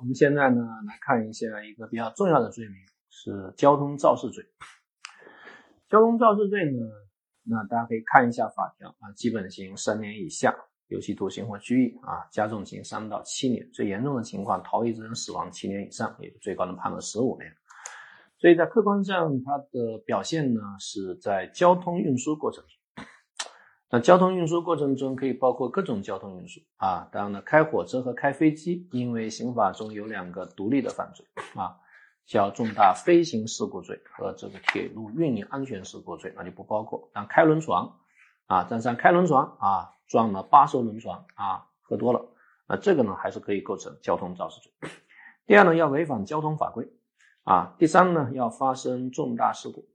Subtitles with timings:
[0.00, 2.74] 我们现在呢来看一下一个比较重要的罪名，
[3.10, 4.42] 是交通肇事罪。
[5.90, 6.80] 交通肇事罪呢，
[7.42, 10.56] 那大家可以看一下法条啊，基本刑三年以下，
[10.86, 17.52] 有期徒刑或拘役啊，加重刑三到七年，最严重的情况逃逸致人死亡七年以上，也就最高能判了十五年。
[18.38, 22.79] 所以在客观上，它的表现呢是在交通运输过程中。
[23.92, 31.26] 那交通运输过程中可以包括各种交通运输啊，当然了，开火车和开飞机，因为刑法中有两个独立的犯罪
[31.56, 31.76] 啊，
[32.24, 37.10] 叫重大飞行事故罪和这个铁路运营安全事故罪，那就不包括。
[37.12, 37.90] 但开轮船
[38.46, 42.24] 啊，张三开轮船啊，撞了八艘轮船啊，喝多了，
[42.68, 44.72] 那这个呢还是可以构成交通肇事罪。
[45.46, 46.88] 第二呢，要违反交通法规
[47.42, 49.89] 啊，第三呢，要发生重大事故。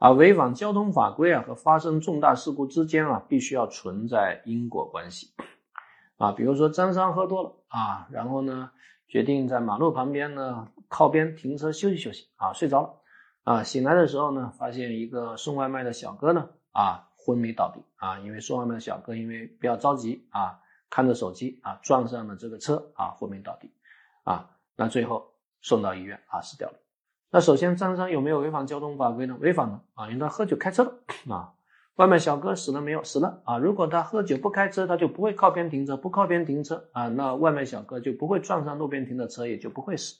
[0.00, 5.34] 啊，违反交通法规啊和发生重大事故之间啊，必须要存在因果关系。
[6.16, 8.70] 啊，比如说张三喝多了啊，然后呢
[9.08, 12.94] 决定在马路旁边呢靠边停车休息休息啊，睡着了
[13.44, 23.70] 啊，醒来的时候呢，发现一个送外卖的小哥呢啊昏迷倒地啊，因为送外卖的小哥因为比较着急啊，看着手机啊撞上了这个车啊昏迷倒地
[24.24, 26.78] 啊，那最后送到医院啊死掉了。
[27.32, 29.36] 那首先，张三有没有违反交通法规呢？
[29.40, 30.92] 违反了啊，因为他喝酒开车了
[31.28, 31.52] 啊。
[31.94, 33.04] 外卖小哥死了没有？
[33.04, 33.56] 死了啊。
[33.58, 40.16] 如果他喝酒不开车，他就不会靠边停车，不靠边停车啊，那外卖小哥就不会撞上路边停的车，也就不会死。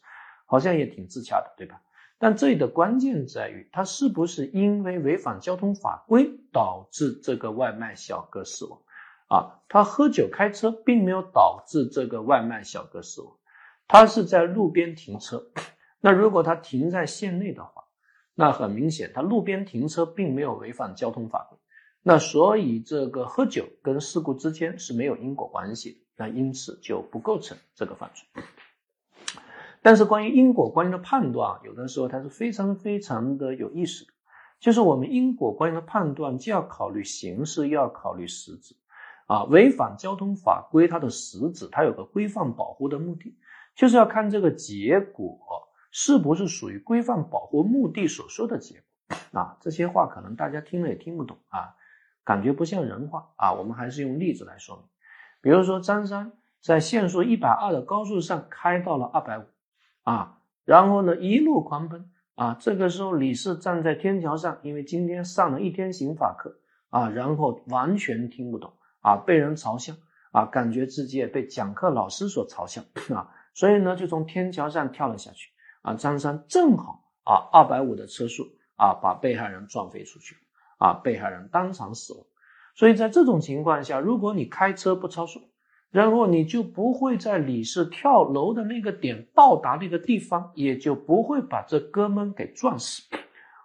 [0.47, 1.81] 好像也挺自洽的，对吧？
[2.19, 8.79] 但这里的关键在于，他是不是因为违反交通法规导致这个外卖小哥死亡
[9.27, 9.59] 啊？
[9.69, 13.33] 他喝酒开车并没有导致这个外卖小哥死亡，
[13.89, 15.43] 他是在路边停车。
[16.01, 17.85] 那如果他停在线内的话，
[18.35, 21.59] 那很明显，他路边停车并没有违反交通法规，
[22.03, 28.43] 那所以这个喝酒跟事故之间是没有因果关系的，那因此就不构成这个犯罪。
[29.83, 34.13] 但是关于因果关系的判断，有的时候它是非常非常的有意思的，
[34.59, 38.75] 就是我们因果关系的判断既要考虑形式，又要考虑实质。
[39.27, 43.37] 啊，违反交通法规，它的实质它有个规范保护的目的，
[43.77, 45.39] 就是要看这个结果。
[45.91, 49.57] 是不是属于规范保护目的所说的结果啊？
[49.61, 51.75] 这些话可能大家听了也听不懂啊，
[52.25, 53.53] 感觉不像人话啊。
[53.53, 54.85] 我们还是用例子来说明。
[55.41, 59.45] 比如说，张三在限速一百二的高速上开到了二百五
[60.03, 62.57] 啊，然后呢一路狂奔啊。
[62.61, 69.95] 这个时候李四站在天桥上，因为今天上了一天刑法课啊，然后完全听不懂啊，被人嘲笑
[70.31, 72.83] 啊，感觉自己也被讲课老师所嘲笑
[73.15, 75.51] 啊，所以呢就从天桥上跳了下去。
[75.83, 78.45] 啊，张三正好啊，二百五的车速
[78.77, 80.37] 啊，把被害人撞飞出去，
[80.79, 82.23] 啊，被害人当场死亡。
[82.75, 85.41] 所以在这种情况下，如果你开车不超速，
[85.91, 93.03] 然后你就不会在李四跳楼的那个点到达那个地方，也就不会把这哥们给撞死。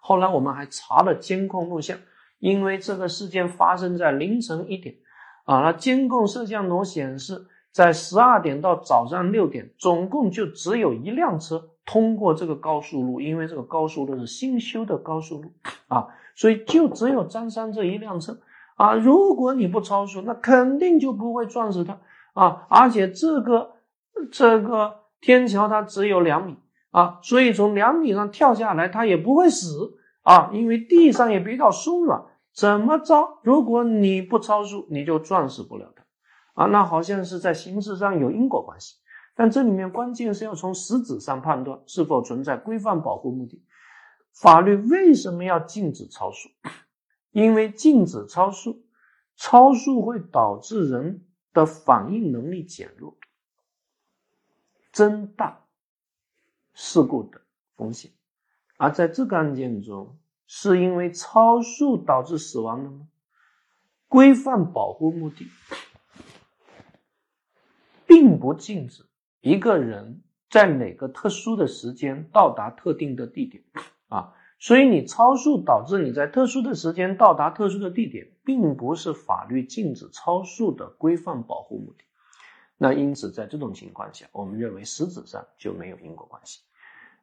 [0.02, 1.98] 后来我们还查了监控录像，
[2.40, 4.96] 因为这个事件发生在凌晨一点，
[5.46, 11.72] 啊，那监控摄像头显示，在十二点到早上六点，总共就只有一辆车。
[11.86, 15.54] 通过这个高速路，因为这个高速路是新修的高速路
[15.88, 18.38] 啊，所以就只有张三这一辆车
[18.76, 18.96] 啊。
[18.96, 22.00] 如果你不超速，那肯定就不会撞死他
[22.34, 22.66] 啊。
[22.70, 23.74] 而且这个
[24.32, 26.56] 这个天桥它只有两米
[26.90, 32.24] 啊，所以从两米上跳下来他也不会死啊，因为地上也比较松软。
[32.52, 33.40] 怎么着？
[33.44, 36.68] 如果你不超速，你就撞死不了他啊。
[36.68, 38.96] 那好像是在形式上有因果关系。
[39.36, 43.64] 但这里面关键是要从实质上判断是否存在规范保护目的。
[44.32, 46.50] 法律为什么要禁止超速？
[47.32, 48.86] 因为禁止超速，
[49.36, 53.18] 超速会导致人的反应能力减弱，
[54.94, 55.66] 增大
[56.74, 57.42] 事故的
[57.76, 58.12] 风险。
[58.78, 60.18] 而在这个案件中，
[60.48, 63.08] 是因为超速导致死亡的吗？
[64.08, 65.48] 规范保护目的
[68.06, 69.06] 并不禁止。
[69.46, 73.64] 一个人在哪个特殊的时间到达特定的地点
[74.08, 74.34] 啊？
[74.58, 82.04] 所以你超速导致你在特殊的时间到达特殊的地点，并不是法律禁止超速的规范保护目的。
[82.80, 86.62] 那因此，在这种情况下，我们认为实质上就没有因果关系。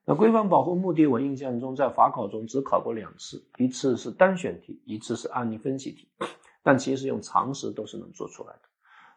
[0.05, 6.09] 那规范保护目的，我印象中在法考中只考过两次，一次是单选题，一次是案例分析题。
[6.63, 8.61] 但其实用常识都是能做出来的。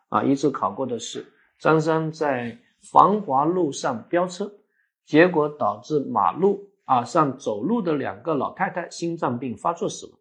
[0.09, 2.57] 啊，一次考过的是张三在。
[2.91, 4.51] 繁华路上飙车，
[5.05, 10.19] 结果导致马路啊上走路的两个老太太心脏病发作死亡。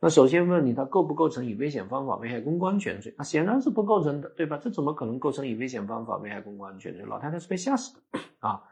[0.00, 3.14] 那首先问你，他构不构成以危险方法危害公共安全罪？
[3.16, 4.58] 那显然是不构成的，对吧？
[4.58, 7.04] 这怎么可能构成以危险方法危害公共安全罪？
[7.04, 8.64] 老太太是被吓死的啊！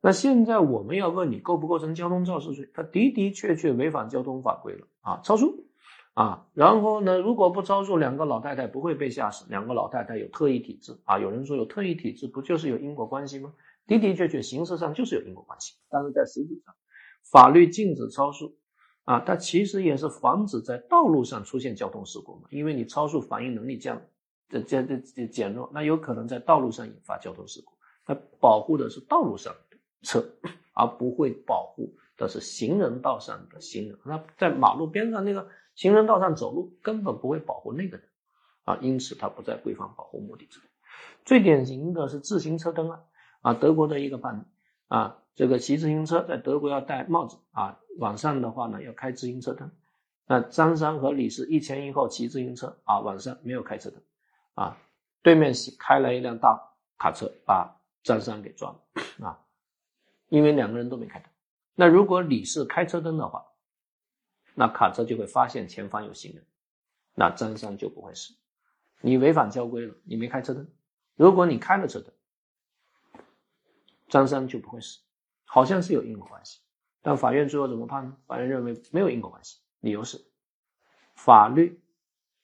[0.00, 2.70] 那现在我们要问你构不构成交通肇事罪？
[2.72, 5.66] 他的的确确违反交通法规了啊，超速
[6.14, 6.46] 啊！
[6.54, 9.46] 然后呢，如果不超速，两个老太太不会被吓死。
[9.48, 13.52] 两个老太太有特异体质啊，有人说有特异体质不就是有因果关系吗？
[13.86, 16.74] 的的确确，形式上就是有因果关系，但是在实质上，
[17.30, 18.56] 法律禁止超速。
[19.04, 24.00] 啊，它其实也是防止在道路上出现交通事故嘛，因为你超速反应能力降，
[24.48, 27.72] 这这这减弱，那有可能在道路上引发交通事故。
[28.04, 30.24] 它保护的是道路上的车，
[30.72, 33.98] 而不会保护的是行人道上的行人。
[34.04, 38.08] 那在马路边上那个行人道上走路，根本不会保护那个人
[38.64, 40.66] 啊，因此它不在规范保护目的之内。
[41.24, 43.00] 最典型的是自行车灯啊
[43.40, 44.46] 啊，德国的一个判
[44.88, 45.18] 啊。
[45.34, 49.70] 这个骑自行车在德国要戴帽子啊，晚上的话呢要开自行车灯。
[50.26, 54.02] 那张三和李四一前一后骑自行车啊，晚上没有开车灯
[54.54, 54.76] 啊，
[55.22, 59.40] 对面开来一辆大卡车把张三给撞了啊，
[60.28, 61.28] 因为两个人都没开灯。
[61.74, 63.46] 那如果李四开车灯的话，
[64.54, 66.44] 那卡车就会发现前方有行人，
[67.14, 68.34] 那张三就不会死。
[69.00, 70.68] 你违反交规了，你没开车灯。
[71.16, 72.12] 如果你开了车灯，
[74.08, 75.00] 张三就不会死。
[75.44, 76.60] 好像是有因果关系，
[77.02, 78.16] 但法院最后怎么判呢？
[78.26, 80.24] 法院认为没有因果关系，理由是
[81.14, 81.82] 法律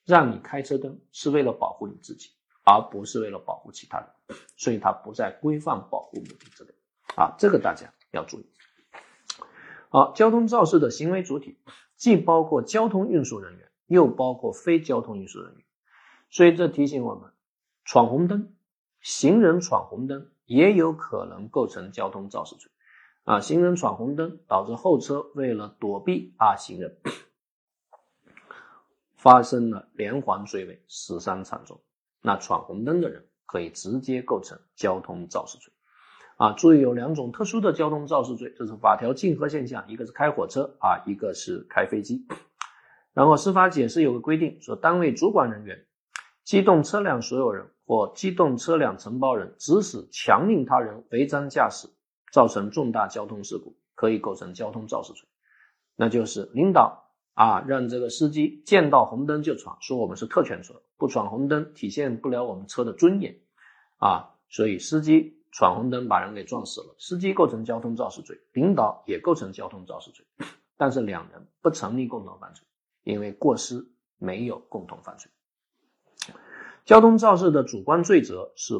[0.05, 2.29] 让你开车灯是为了保护你自己，
[2.63, 6.71] 而不是为了保护其他人，所以它不在规范保护目的之内
[7.15, 8.45] 啊，这个大家要注意。
[9.89, 11.57] 好，交通肇事的行为主体
[11.99, 15.63] 既包括交通运输人员，又包括非交通运输人员，
[16.29, 17.29] 所以这提醒我们，
[17.83, 18.55] 闯红灯，
[19.01, 22.71] 行人闯红灯也有可能构成交通肇事罪。
[23.25, 26.97] 啊，行人闯红灯导致后车为了躲避啊行人，
[29.13, 31.81] 发生了连环追尾，死伤惨重。
[32.21, 35.73] 那闯红灯的人可以直接构成交通肇事罪。
[36.39, 42.25] 啊，注意有两种特殊的交通肇事罪，这是法条竞合现象，一个是开火车啊，一个是开飞机。
[43.13, 45.85] 然后司法解释有个规定，说单位主管人员、
[46.45, 51.89] 机动车辆所有人或机动车辆承包人指使、强令他人违章驾驶。
[52.31, 55.27] 造成重大交通事故，可以构成交通肇事罪。
[55.95, 63.35] 那就是领导啊，让这个司机见到红灯就闯，说我们是特权车，不闯红灯体现不了我们车的尊严
[63.97, 64.29] 啊。
[64.47, 70.25] 所以司机闯红灯把人给撞死了，司机构成交通肇事罪，领导也构成交通肇事罪。
[70.77, 72.65] 但是两人不成立共同犯罪，
[73.03, 73.85] 因为过失
[74.17, 75.31] 没有共同犯罪。
[76.85, 78.75] 交通肇事的主观罪责是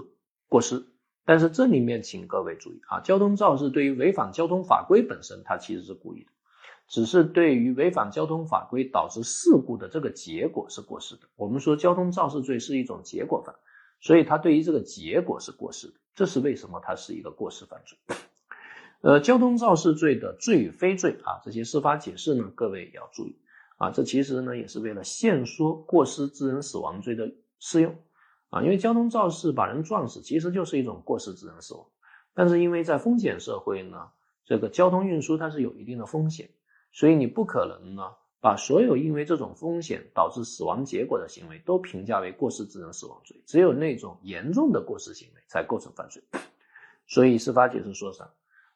[0.47, 0.85] 过失。
[1.25, 6.31] 但是这里面，请各位注意啊，交通肇事对于违反交通法规本身，它其实是故意的，
[6.87, 11.21] 只是对于违反交通法规导致事故的这个结果是过失的。
[11.35, 13.53] 我们说交通肇事罪是一种结果犯，
[14.01, 15.93] 所以它对于这个结果是过失的。
[16.19, 17.97] 这是为什么它是一个过失犯罪？
[18.99, 23.37] 呃，交通肇事罪的罪与非罪啊，这些司法解释呢，各位也要注意
[23.77, 27.95] 啊，这其实呢也是为了限缩过失致人死亡罪的适用。
[28.49, 31.85] 啊，因为交通肇事把人撞死，其实就是一种过失致人死亡。
[32.33, 34.09] 但是因为在风险社会呢，
[34.43, 36.49] 这个交通运输它是有一定的风险，
[36.91, 38.03] 所以你不可能呢
[38.41, 46.23] 把所有因为这种风险导致死亡结果的行为都评价为过失致人死亡罪，只有那种严重的过失行为才构成犯罪。
[47.05, 48.31] 所以司法解释说啥？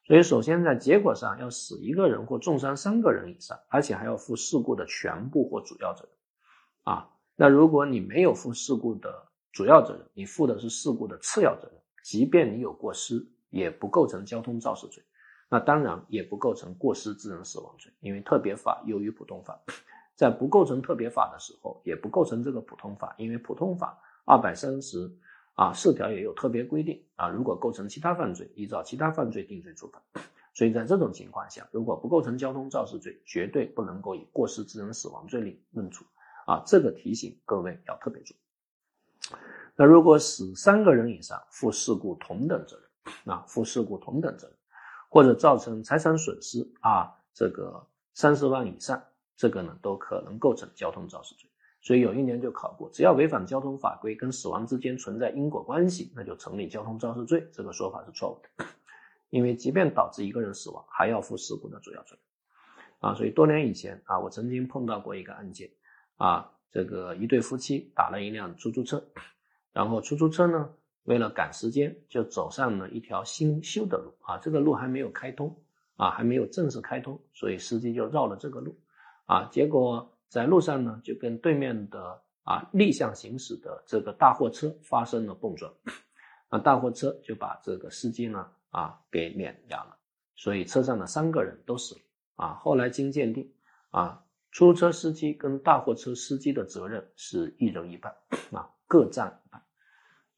[0.05, 6.11] 所以首先在结果上要死一个人或重伤三个人以上，而且还要负事故的全部或主要责任。
[6.83, 15.01] 啊，那如果你没有负事故的，主要责任，你负的是事故的次要责任，即便你有过失，也不构成交通肇事罪，
[15.53, 19.55] 那当然也不构成过失致人死亡罪，因为特别法优于普通法，
[20.15, 23.95] 在不构成特别法的时候，也不构成这个普通法，因为普通法
[24.25, 25.15] 二百三十
[25.53, 30.01] 啊四条也有特别规定啊，如果构成其他犯罪，依照其他犯罪定罪处罚，
[30.55, 36.03] 所以在这种情况下，如果不构成交通肇事罪，绝对不能够以过失致人死亡罪里论处。
[36.48, 38.38] 啊，这个提醒各位要特别注意。
[39.75, 44.57] 那如果死三个人以上，负事故同等责任，啊，负事故同等责任，
[45.13, 49.00] 或者造成财产损失啊，这个三十万以上，
[49.38, 51.48] 这个呢都可能构成交通肇事罪。
[51.82, 57.48] 所以有一年就考过，只要违反交通法规跟死亡之间存在因果关系，那就成立交通肇事罪。
[57.51, 58.65] 这个说法是错误的，
[59.29, 62.20] 因为即便导致一个人死亡，还要负事故的主要责任。
[62.98, 65.70] 啊，所以多年以前啊，我曾经碰到过一个案件，
[66.17, 66.50] 啊。
[66.72, 69.05] 这个一对夫妻打了一辆出租车，
[69.74, 75.55] 然后出租车呢，为了赶时间，就走上了一条新修的路啊，这个路还没有开通
[75.98, 78.79] 啊，还没有正式开通，所以司机就绕了这个路
[79.25, 85.74] 啊，结果在路上呢就跟对面的啊逆向行驶的这个大货车发生了碰撞，
[86.50, 89.98] 那大货车就把这个司机呢啊给碾压了，
[90.36, 92.01] 所以车上的三个人都死了
[92.36, 92.53] 啊。
[92.55, 93.51] 后来经鉴定
[93.91, 98.13] 啊，出租车司机跟大货车司机的责任是一人一半
[98.51, 99.62] 啊，各占一半。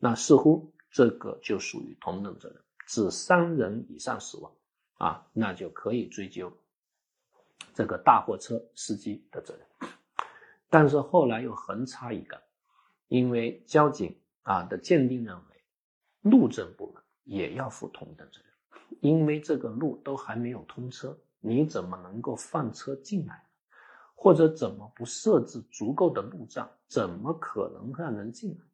[0.06, 4.52] 那似乎这个就属于同等责任，指三人以上死亡
[5.00, 6.56] 啊，那就可以追究
[7.74, 9.90] 这个大货车司机的责任。
[10.70, 12.40] 但是后来又横插一杠，
[13.08, 15.64] 因为交警啊的鉴定认为，
[16.22, 23.44] 路政部门也要负同等责任，因为这个路都还没有通车，你怎么能够放车进来？
[24.14, 26.70] 或者怎么不设置足够的路障？
[26.86, 28.66] 怎么可能让人进来？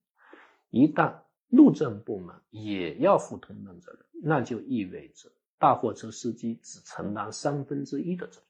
[0.71, 1.13] 一旦
[1.49, 8.45] 路政部门也要负同等责任，那就意味着大货车司机只承担三分之一的责任，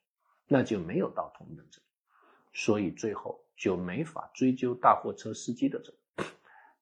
[0.47, 1.83] 那就没有到同等责任，
[2.53, 6.27] 所以最后就没法追究大货车司机的责任。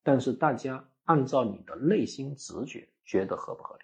[0.03, 3.83] 但是大家按照你的内心直觉，觉得合不合理？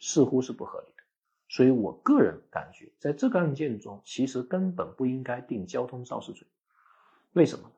[0.00, 1.02] 似乎是不合理的。
[1.48, 6.46] 所以我个人感觉，在这个案件中，其实根本不应该定交通肇事罪。
[7.34, 7.70] 为什么？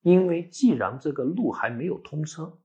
[0.00, 2.58] 因为既然这个路还没有通车，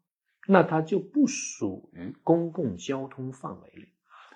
[0.48, 3.90] 那它就不属于公共交通范围里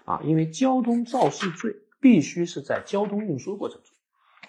[0.05, 0.21] 啊。
[0.23, 3.95] 因为交通肇事罪必须是在交通运输过程中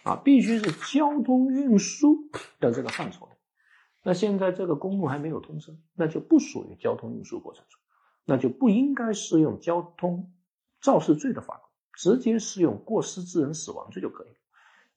[0.02, 2.28] 啊，必须是交通运输
[2.61, 3.33] 的这个范畴内。
[4.02, 7.81] 那现在这个公路还没有通车，那就不属于交通运输过程中，
[8.25, 10.33] 那就不应该适用交通。
[10.81, 14.35] 肇事罪的法规直接适用过失致人死亡罪就可以了，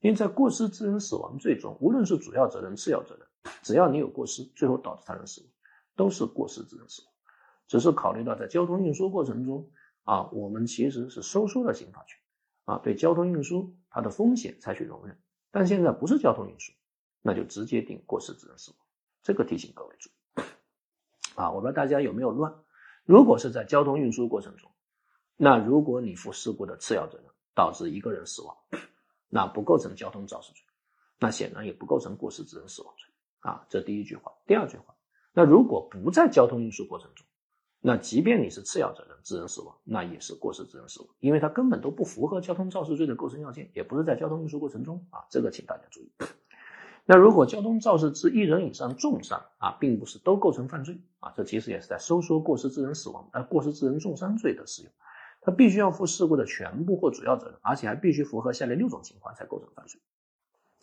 [0.00, 3.24] 因为在过失致人死亡罪中，无论是主要责任、次要责任，
[3.62, 5.50] 只要你有过失，最后导致他人死亡，
[5.96, 7.12] 都是过失致人死亡。
[7.66, 9.68] 只是考虑到在交通运输过程中
[10.04, 12.16] 啊，我们其实是收缩了刑法权
[12.64, 15.18] 啊，对交通运输它的风险采取容忍。
[15.50, 16.72] 但现在不是交通运输，
[17.22, 18.78] 那就直接定过失致人死亡。
[19.22, 20.12] 这个提醒各位注意
[21.34, 22.54] 啊，我不知道大家有没有乱。
[23.04, 24.70] 如果是在交通运输过程中，
[25.36, 28.56] 那如果你负事故的次要责任，导致一个人死亡，
[29.28, 30.62] 那不构成交通肇事罪，
[31.18, 33.08] 那显然也不构成过失致人死亡罪
[33.40, 33.66] 啊。
[33.68, 34.32] 这第一句话。
[34.46, 34.95] 第二句话，
[35.36, 37.26] 那如果不在交通运输过程中，
[37.82, 45.26] 那即便你是次要责任致人死亡，那也是过失致人死亡，因为它根本都不符合交通肇事罪的构成要件，也不是在交通运输过程中啊。
[45.28, 46.10] 这个请大家注意。
[47.04, 54.92] 那如果交通肇事致一人以上重伤啊，并不是都构成犯罪啊，这其实也是在收缩过失致人死亡呃过失致人重伤罪的适用。
[55.42, 60.00] 他必须要负事故的全部或主要责任，而且还必须符合下列六种情况才构成犯罪。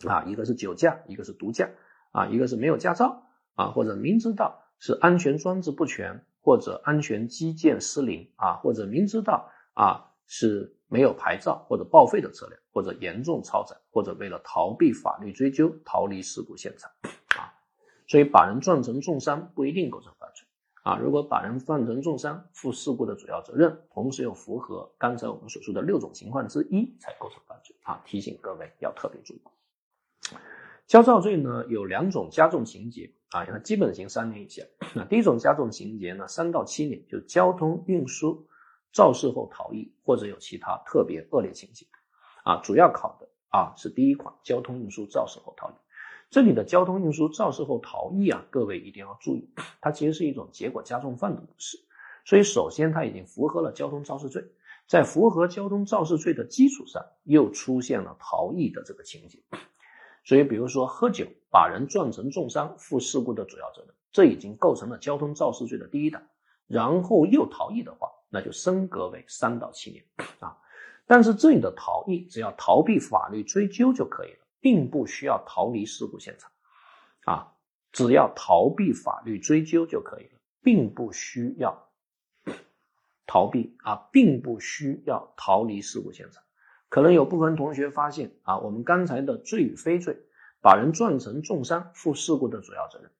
[0.08, 1.70] 啊，一个是酒驾，一个是毒驾，
[2.12, 16.90] 啊，一个是没有驾照，啊，或者明知道是安全装置不全，或者安全机件失灵，啊，或者明知道啊是没有牌照或者报废的车辆，或者严重超载，或者为了逃避法律追究逃离事故现场，
[17.36, 17.52] 啊，
[18.06, 20.46] 所以把人撞成重伤不一定构成犯罪。
[20.82, 27.74] 啊，如果把人撞成重伤，负事故的主要责任，同时又符合刚才我们所说的六种情况之一，才构成犯罪。
[27.84, 29.40] 啊，提醒各位要特别注意。
[30.86, 34.62] 交肇罪呢有两种加重情节啊，它基本刑三年以下。
[34.94, 38.46] 那第一种加重情节呢，三到七年，就交通运输
[38.92, 41.84] 肇事后逃逸或者有其他特别恶劣情节。
[42.44, 45.74] 啊，主要考的啊是第一款交通运输肇事后逃逸。
[46.30, 49.50] 这里的交通运输肇事后逃逸啊，各位一定要注意，
[49.80, 51.76] 它其实是一种结果加重犯的模式。
[52.24, 54.44] 所以，首先它已经符合了交通肇事罪，
[54.86, 59.40] 在符合交通肇事罪的基础上，又出现了逃逸的这个情节。
[60.24, 66.22] 所以，比如说喝酒把人撞成重伤，负事故的主要责任，这已经构成了交通肇事罪的第一档。
[66.66, 70.04] 然后又逃逸的话，那就升格为三到七年
[70.40, 70.56] 啊。
[71.06, 74.38] 但是这里的逃逸，只要逃避法律追究就可以了。
[74.64, 76.50] 并不需要逃离事故现场，
[77.26, 77.52] 啊，
[77.92, 81.86] 只要逃避法律追究就可以了，并不需要
[83.26, 86.42] 逃避啊，并不需要逃离事故现场。
[86.94, 90.16] 可能有部分同学发现啊，我们刚才的罪与非罪，
[90.62, 93.10] 把人撞成重伤，负事故的主要责任，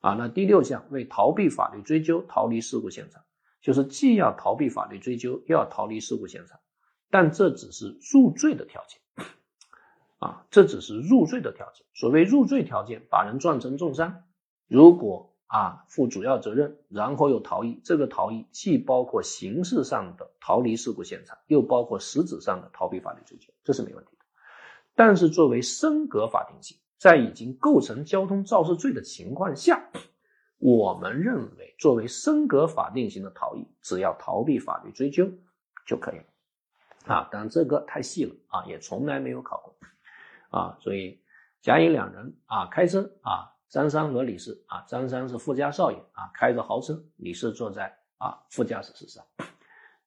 [0.00, 3.22] 啊，那第六项为逃避法律追究，逃离事故现场，
[3.62, 6.60] 就是既要逃避法律追究，又要逃离事故现场，
[7.08, 9.00] 但这只是入罪的条件。
[10.18, 11.86] 啊，这只是入罪的条件。
[11.94, 14.24] 所谓入罪条件，把人撞成重伤，
[14.68, 24.24] 如果啊负主要责任，然后又逃逸，这个逃逸既包括形式上的逃离事故现场，又包括实质上的逃避法律追究，这是没问题的。
[24.94, 29.90] 但是作为升格法定刑，在已经构成交通肇事罪的情况下，
[30.56, 35.30] 我们认为作为升格法定刑的逃逸，只要逃避法律追究
[35.86, 36.24] 就可以了。
[37.14, 39.74] 啊，当然这个太细了啊，也从来没有考过。
[40.58, 41.20] 啊，所以
[41.60, 49.24] 甲乙两人啊开车啊，张三和李四啊，张三是富家少爷啊，开着豪车，李四坐在啊副驾驶室上，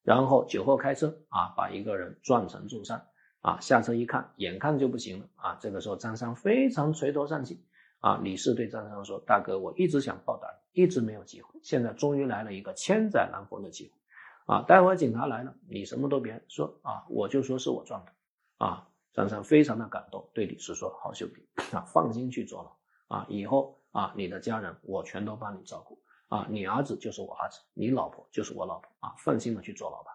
[0.03, 3.01] 然后酒后开车啊，把一个人撞成重伤
[3.41, 7.65] 啊，下车一看，眼看就不行了啊，这个时候张三非常垂头丧气
[8.01, 13.93] 啊，李四对张三说：“大哥，我一直想报答你，一直没有机会，现在终于来了一个千载难逢的机会。”
[14.45, 18.11] 啊，待会警察来了，你什么都别说啊，我就说是我撞的。
[18.59, 22.74] 啊，张三非常的感动，对李四说：“好兄弟啊，放心去坐牢
[23.07, 30.11] 啊，以后啊，你的家人我全都帮你照顾啊，你儿子就是我儿子，你老婆就是我老婆啊，放心的去坐牢吧。”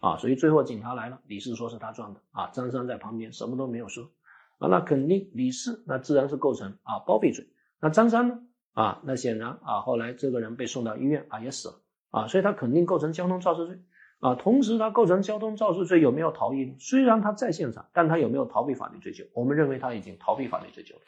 [0.00, 4.10] 啊，所以最后警察来了，李四说是他撞的啊，张三在旁边什么都没有说
[4.58, 7.46] 啊，那肯定李四那自然是构成啊包庇罪，
[7.80, 8.40] 那张三呢
[8.72, 11.74] 啊，那显然啊，后来这个人被送到医院啊也死了。
[12.10, 13.80] 啊，所以他肯定构成交通肇事罪
[14.20, 14.34] 啊。
[14.34, 16.76] 同时，他构成交通肇事罪有没有逃逸呢？
[16.78, 19.24] 虽然他在现场，但他有没有逃避法律追究？
[19.32, 21.00] 我们认为他已经逃避法律追究了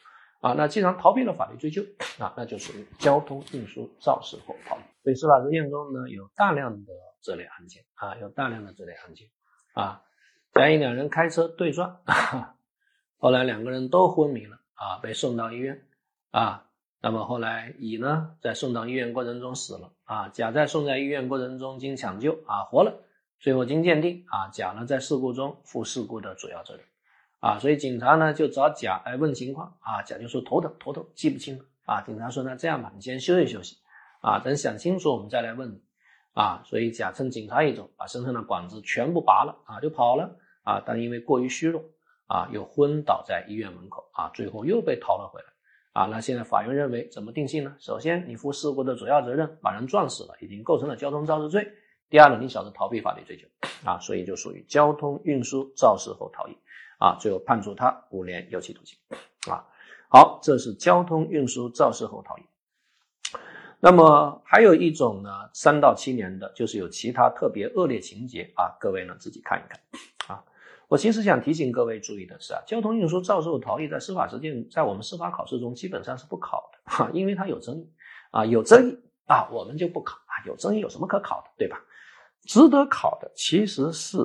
[0.44, 0.52] 啊。
[0.52, 1.82] 那既然逃避了法律追究
[2.18, 4.80] 啊，那就属于交通运输肇事后逃逸。
[5.02, 9.28] 所以司法实践中呢，有大量的这类案件啊，有大量的这类案件
[9.72, 10.02] 啊。
[10.52, 12.54] 甲乙两人开车对撞，啊
[13.18, 15.82] 后来两个人都昏迷了啊，被送到医院
[16.30, 16.66] 啊。
[17.00, 20.28] 那么后来乙呢，在送到医院过程中死了啊。
[20.28, 23.02] 甲在送在医院过程中经抢救啊活了。
[23.40, 26.84] 最后经鉴定啊，甲呢在事故中负事故的主要责任
[27.44, 27.58] 啊。
[27.58, 32.00] 所以警察呢就找甲来问情况啊，甲就说头疼头疼，记不清了啊。
[32.00, 33.76] 警察说那这样吧，你先休息休息
[34.20, 35.82] 啊，等想清楚我们再来问你
[36.32, 36.62] 啊。
[36.64, 40.82] 所以甲趁警察一走，把身上的管子全部拔了啊，就跑了啊。
[40.86, 41.82] 但因为过于虚弱
[42.26, 45.46] 啊，又昏倒在医院门口啊，最后又被逃了回来。
[45.92, 47.76] 啊，那现在法院认为怎么定性呢？
[47.78, 51.64] 首先，你负事故的主要责任，把人撞死了，已经构成了交通肇事罪。
[52.10, 53.46] 第二呢，你小子逃避法律追究，
[53.84, 56.58] 啊，所以就属于交通运输肇事后逃逸，
[56.98, 58.98] 啊，最后判处他五年有期徒刑，
[59.50, 59.66] 啊，
[60.08, 62.42] 好，这是交通运输肇事后逃逸。
[63.80, 70.42] 那么还有一种呢，三到七年的，就是有其他特别恶劣情节啊，各位呢自己看一看，啊。
[70.88, 77.90] 我其实想提醒各位注意的是啊，交通运输肇事后逃逸在司法实践，在我们司法考试中基本上是不考的哈，因为它有争议
[78.30, 81.78] 啊，有争议啊，我们就不考啊，有争议有什么可考的，对吧？
[82.44, 84.18] 值得考的其实是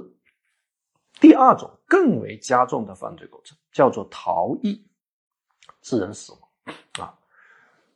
[1.20, 4.88] 第二种更为加重的犯罪构成，叫做逃逸
[5.82, 7.18] 致人死亡啊。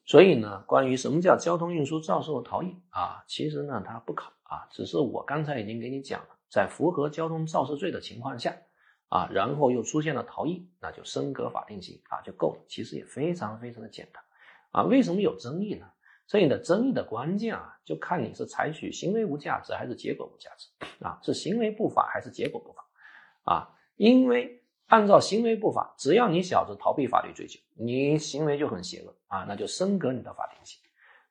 [0.06, 6.28] 所以呢，关于什么叫交通运输肇事后逃逸啊，其实呢它不考啊，只是我刚才已经给你讲了。
[6.50, 8.56] 在符合交通肇事罪的情况下，
[9.08, 12.62] 啊，然后又出现了逃逸，那就升格法定刑啊就够了。
[12.68, 14.24] 其实也非常非常的简单，
[14.72, 15.88] 啊，为什么有争议呢？
[16.28, 20.68] 这里的争议的关键啊，就看你是采取行为无价值还是结果无价值
[21.04, 22.83] 啊，是行为不法还是结果不法
[23.44, 23.70] 啊？
[23.96, 30.80] 因为按照行为不法，只要你小子逃避法律追究，你行为就很邪恶啊，那就升格你的法定刑。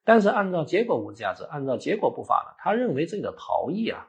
[0.05, 4.09] 但是按照结果无价值，按照结果不法呢，他认为这个逃逸啊。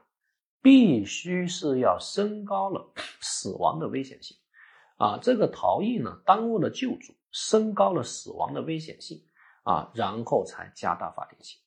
[0.62, 2.90] 必须是要升高了
[3.20, 4.34] 死亡的危险性，
[4.96, 9.22] 啊，这个逃逸呢耽误了救助，升高了死亡的危险性，
[9.64, 11.60] 啊，然后才加大法定刑。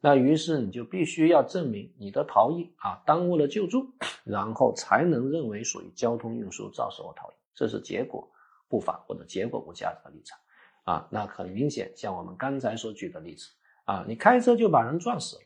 [0.00, 3.86] 那于是你就必须要证明你的逃逸啊耽误了救助，
[4.24, 8.30] 然后才能认为属于交通运输肇事后逃逸，这是结果
[8.68, 10.38] 不法或者结果无价值的立场。
[10.84, 13.50] 啊，那很明显，像我们刚才所举的例子，
[13.84, 15.42] 啊，你开车就把人撞死了，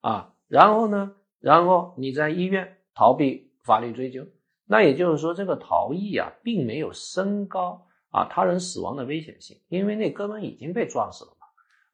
[0.00, 1.14] 啊，然后呢？
[1.38, 4.26] 然后你在医院逃避法律追究，
[4.64, 11.35] 那也就是说，这个逃逸啊，并没有升高啊他人死亡的危险性，因为那哥们已经被撞死了。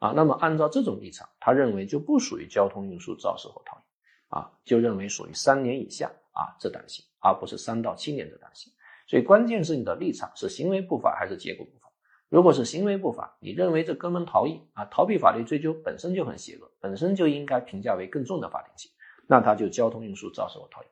[0.03, 3.83] 啊，那么按照这种立场，他认为就不属于交通运输肇事后逃逸，
[4.31, 8.73] 啊，就认为属于三年以下啊这档刑，而不是三到七年这档刑。
[9.07, 11.89] 所以关键是你的立场是行为不法还是结果不法。
[12.29, 18.91] 如果是行为不法，你认为这哥们逃逸啊，逃避法律追究本身就很邪恶，本身就应该评价为更重的法定刑。
[19.29, 20.87] 那他就交通运输肇事后逃逸。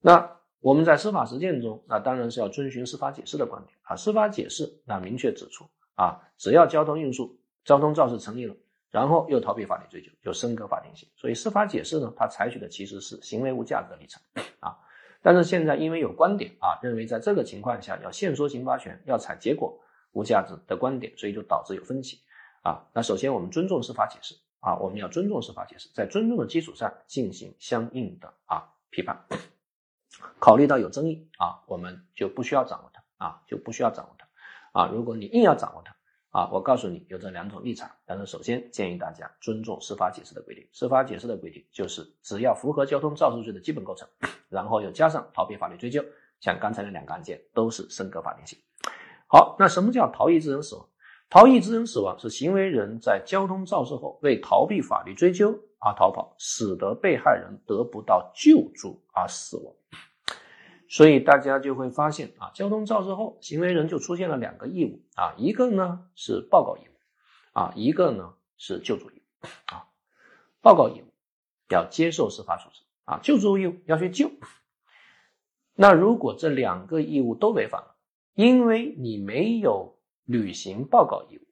[0.00, 3.94] 那我们在司法实践中，那当然是要遵循司法解释的观点啊。
[3.94, 7.37] 司法解释那明确指出啊，只要交通运输、
[7.68, 8.56] 交通肇事成立了，
[8.90, 11.06] 然后又逃避法律追究，就升格法定刑。
[11.16, 14.22] 所以司法解释呢，它采取的其实是行为无价值的立场
[14.60, 14.78] 啊。
[15.20, 19.78] 但是现在因为有观点啊，认为在这个情况下要限缩刑罚权，要采结果
[20.12, 22.20] 无价值的观点，所以就导致有分歧
[22.62, 22.86] 啊。
[22.94, 24.34] 那首先我们尊重司法解释。
[24.60, 29.24] 啊，我们要尊重司法解释，在尊重的基础上进行相应的啊批判。
[30.40, 34.26] 考虑到有争议啊，我们就不需要掌握它啊，就不需要掌握它
[34.72, 34.90] 啊。
[34.92, 35.94] 如果你硬要掌握它
[36.30, 37.90] 啊，我告诉你有这两种立场。
[38.04, 40.66] 但是首先建议大家尊重司法解释的规定。
[40.72, 44.08] 司法解释的规定就是只要符合交通肇事罪的基本构成，
[44.48, 46.04] 然后又加上逃避法律追究，
[46.40, 48.58] 像刚才那两个案件都是升格法定刑。
[49.26, 50.88] 好，那什么叫逃逸致人死亡？
[51.30, 59.74] 逃逸致人死亡是行为人在交通肇事后为逃避法律追究而逃跑，使得被害人得不到救助而死亡。
[60.88, 66.92] 所以大家就会发现啊，交通肇事后，行为人就出现了两个义务啊，一个呢是报告义务
[67.52, 69.86] 啊，一个呢是救助义务啊。
[70.62, 71.04] 报告义务
[71.68, 74.30] 要接受司法处置啊，救助义务要去救。
[75.74, 77.94] 那如果这两个义务都违反了，
[78.34, 81.42] 因为你没有履行报告义务，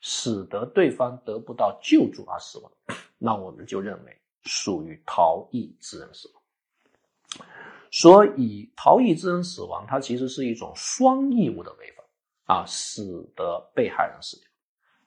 [0.00, 2.72] 使得对方得不到救助而死亡，
[3.18, 7.46] 那我们就认为属于逃逸致人死亡。
[7.90, 13.02] 所以，逃逸致人死亡，它其实是一种双义务的违反啊，使
[13.34, 14.46] 得被害人死掉。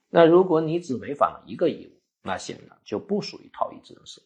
[0.10, 4.22] 那如果你只违反了一个义务，那显然就不属于逃逸致人死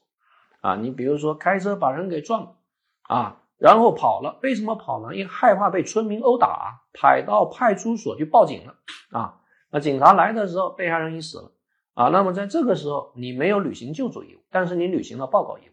[0.61, 0.75] 亡啊。
[0.75, 2.55] 你比如说开车把人给撞了
[3.03, 5.15] 啊，然后跑了，为什么跑呢？
[5.15, 8.75] 因为害怕被村民殴打，跑到派出所去报警了
[9.11, 9.39] 啊。
[9.69, 11.51] 那警察来的时候，被害人已死了
[11.93, 12.07] 啊。
[12.09, 15.71] 那么在这个时候，你没有履行救助义务，但是你履行了报告义务。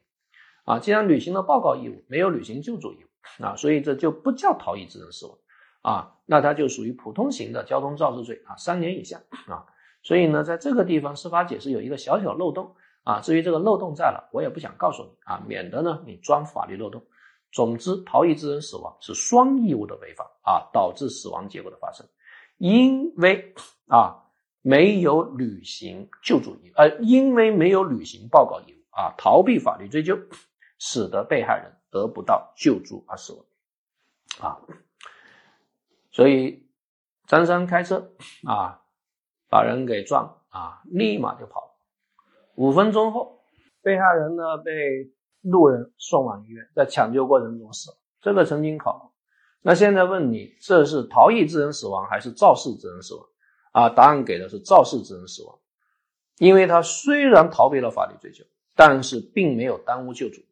[0.65, 5.39] 啊，既然履行了报告义务，没有履行救助义务啊，所以这就不叫逃逸致人死亡
[5.83, 9.67] 啊，那它就属于普通型的交通肇事罪啊，三年以下啊。
[10.03, 12.75] 所以呢，在这个地方司法解释有一个小小漏洞
[13.05, 17.03] 啊，至于这个漏洞在了，我也不想告诉你啊，免得呢你钻法律漏洞。
[17.53, 22.07] 总之，逃逸致人死亡是双义务的违法啊，导致死亡结果的发生，
[22.59, 23.55] 因为
[23.87, 24.17] 啊
[24.61, 30.19] 没有履行救助义务，呃，因为没有履行报告义务啊，逃避法律追究。
[30.79, 34.61] 使得被害人得不到救助而死亡，啊，
[36.11, 36.67] 所以
[37.27, 38.11] 张三开车
[38.45, 38.83] 啊，
[39.49, 41.71] 把人给撞啊，立马就跑了。
[42.57, 43.45] 五分钟后，
[43.83, 47.97] 被害人呢被路人送往医院，在抢救过程中死了。
[48.21, 49.13] 这个曾经考过。
[49.63, 53.27] 那现在问你，这是逃逸致人死亡还是肇事致人死亡？
[53.73, 55.59] 啊，答案给的是肇事致人死亡，
[56.39, 58.45] 因为他虽然逃避了法律追究。
[58.77, 60.43] 但是并没有耽误救助，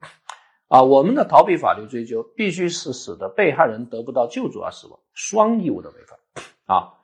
[0.68, 6.18] 啊，我们的逃避法律追究必须是使得被害人得不到救助而死亡，双义务的违反，
[6.66, 6.94] 啊，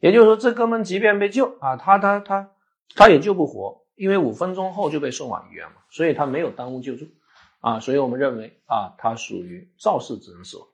[0.00, 2.50] 也就是说，这哥们即便被救啊，他他他
[2.94, 7.06] 他也救不活，因为五分钟后就被送往医院嘛，所以他没有耽误救助，
[7.60, 10.66] 啊，所以我们认为啊，他属于肇事致人死亡，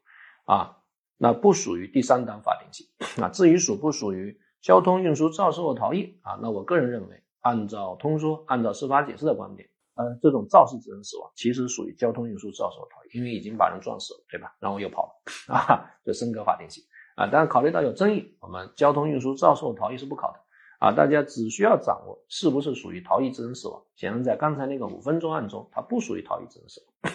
[0.45, 0.77] 啊，
[1.17, 9.69] 那不属于第三档法定刑，啊，至于属不属于交通运输肇事或逃逸啊，那我个人认为，按照通说，按照司法解释的观点。
[9.97, 14.57] 呃，这种肇事致人死亡其实属于交通运输肇事逃逸，因为已经把人撞死了，对吧？
[14.59, 15.13] 然后又跑了
[15.55, 16.83] 啊，就升格法定刑
[17.17, 17.29] 啊。
[17.31, 20.41] 但是考虑到有争议，我们交通运输肇事逃逸是不考的
[20.81, 20.93] 啊。
[20.93, 23.85] 大家只需要掌握是不是属于逃逸致人死亡。
[23.95, 27.13] 显然，在刚才那个五分钟案中，它不属于逃逸致人死亡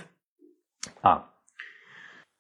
[1.02, 1.34] 啊。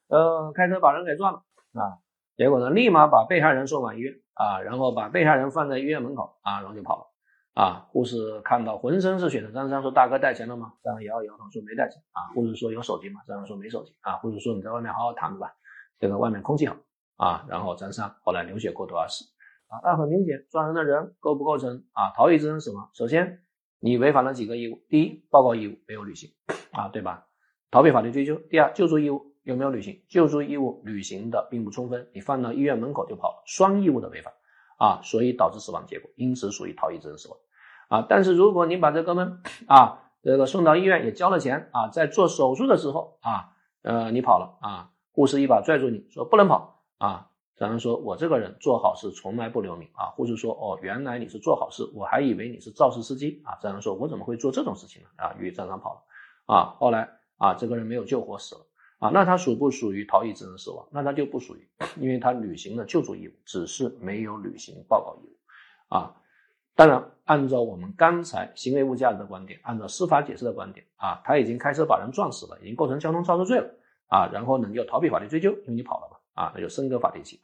[0.08, 2.00] 呃，开车把人给撞了啊，
[2.38, 7.09] 结果呢，立马把被害人送往医院啊，然后把被害人放在医院门口啊，然后就跑了。
[7.54, 7.88] 啊！
[7.92, 12.32] 护士看到浑身是血的张三说：“大哥带钱了吗？”张三摇摇头说：“没带钱。”啊！
[12.34, 14.18] 护士说：“有手机吗？”张三说：“没手机。”啊！
[14.18, 15.52] 护士说：“你在外面好好躺着吧，
[16.00, 16.76] 这个外面空气好。”
[17.18, 17.46] 啊！
[17.50, 19.26] 然后张三后来流血过多而死。
[19.68, 19.82] 啊！
[19.84, 22.90] 那很明显，撞人的人构不构成啊逃逸致人死亡？
[22.94, 23.44] 首先，
[23.80, 26.32] 你违反了几个义务：第一，报告义务没有履行，
[26.72, 27.28] 啊，对吧？
[27.70, 28.36] 逃避法律追究。
[28.50, 30.02] 第二，救助义务有没有履行？
[30.08, 34.34] 救助义务履行的并不充分，你放到医院门口就跑了，双义务的违反。
[34.80, 37.38] 啊，所以导致死亡结果，因此属于逃逸致人死亡。
[37.90, 55.10] 啊，但是如果你把这哥们啊，这个送到医院也交了钱啊，在做手术的时候啊，呃，你跑了啊，护士一把拽住你说不能跑啊，张三说，我这个人做好事从来不留名啊，护士说，哦，原来你是做好事，我还以为你是肇事司机啊，张三说，我怎么会做这种事情呢？
[55.18, 56.02] 啊，于张三跑了
[56.46, 58.62] 啊，后来啊，这个人没有救活死了
[59.00, 60.86] 啊，那他属不属于逃逸致人死亡？
[60.92, 66.16] 那他就不属于，因为他履行了救助义务，只是没有履行报告义务啊。
[66.76, 73.70] 当然，按照我们刚才行为无价值的观点，按照司法解释的观点啊，他已经开车把人撞死了，已经构成交通肇事罪了
[74.08, 74.30] 啊。
[74.32, 77.40] 然后呢，你就逃避法律追究，因为你跑了嘛啊，那就升格法定刑，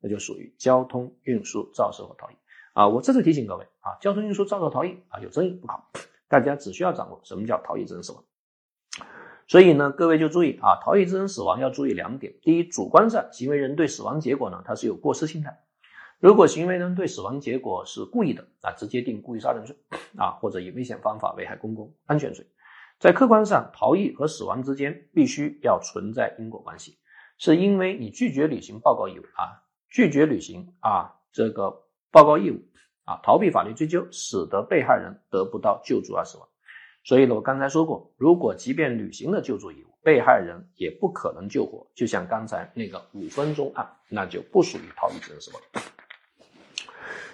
[0.00, 2.34] 那就属于交通运输肇事和逃逸
[2.72, 2.88] 啊。
[2.88, 5.86] 我这次提醒各位啊，交通运输肇事逃逸啊有争议不考，
[6.28, 8.24] 大家只需要掌握什么叫逃逸致人死亡。
[9.46, 15.60] 所以呢，各位就注意啊，逃逸致人死亡要注意两点：第一，主观上行为人对死亡结果呢，他是有过失心态。
[16.18, 19.76] 如果行为人对死亡结果是故意的啊，直接定故意杀人罪
[20.16, 22.46] 啊，或者以危险方法危害公共安全罪，
[22.98, 26.96] 在客观上逃逸和死亡之间必须要存在因果关系，
[27.36, 32.62] 是因为你拒绝履行报告义务啊，拒绝履行啊这个报告义务
[33.04, 36.48] 啊，逃避法律追究，使得被害人得不到救助而死亡。
[37.04, 45.62] 所以呢，我刚才说过，如果即便履行了救助义务被害人也不可能救活，就像刚才那个五分钟案，那就不属于逃逸致人死亡。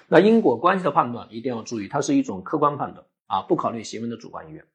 [0.08, 4.66] 那因果关系的判断一定要注意，它是一种客观判断啊，不考虑行为的主观意愿。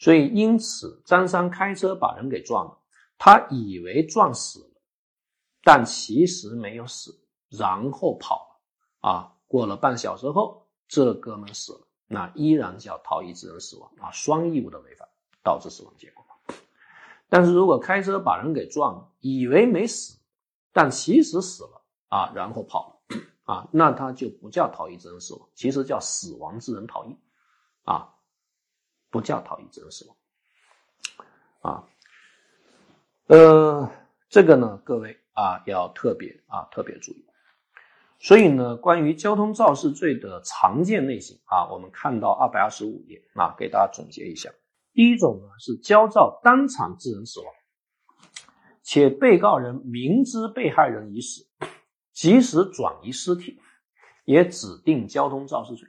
[0.00, 2.76] 所以，因此张三开车把人给撞了，
[3.16, 4.80] 他以为撞死了，
[5.62, 8.34] 但其实没有死，然后跑
[9.02, 9.32] 了啊。
[9.46, 11.80] 过了半小时后，这哥们死了，
[12.12, 15.08] 那依然叫逃逸致人死亡啊，双义务的违反
[15.44, 16.24] 导致死亡结果。
[17.28, 20.18] 但是如果开车把人给撞了，以为没死，
[20.72, 22.96] 但其实死了啊，然后跑了。
[23.44, 27.16] 啊，那他就不叫逃逸致人死亡，其实叫死亡致人逃逸，
[27.84, 28.14] 啊，
[29.10, 30.16] 不叫逃逸致人死亡，
[31.60, 31.88] 啊，
[33.26, 33.90] 呃，
[34.28, 37.24] 这个呢，各位啊要特别啊特别注意。
[38.22, 44.50] 所以呢，关于交通肇事罪的常见类型啊，我们看到二百二十五页啊，给大家总结一下。
[44.92, 47.48] 第一种呢是焦躁当场致人死亡，
[48.82, 51.46] 且被告人明知被害人已死。
[52.12, 53.58] 及时转移尸体，
[54.26, 55.88] 也指定交通肇事罪。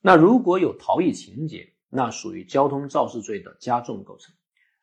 [0.00, 4.34] 那如果有逃逸情节，那属于交通肇事罪的加重构成。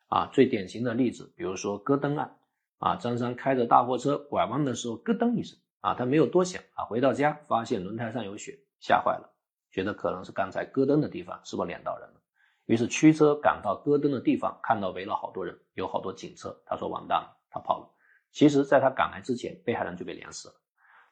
[0.06, 2.38] 啊，最典型的例子，比如说咯噔案。
[2.78, 9.30] 啊，张三开着大货车拐弯的时候咯噔一声，啊，他没有多想，啊，回到家发现轮胎上有血，吓坏了，
[9.70, 12.20] 觉得可能是刚才咯噔的地方是不是碾到人了？
[12.66, 17.90] 于是驱车赶到咯噔的地方，看到围了好多人，有好多警车，他说完蛋了，他跑了。
[18.30, 20.54] 其实，在他赶来之前，被害人就被碾死了。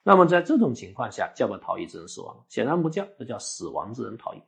[0.04, 2.44] 那么在这种情况下，叫不叫逃逸致人死亡？
[2.48, 4.42] 显然不叫，这叫死亡致人逃逸。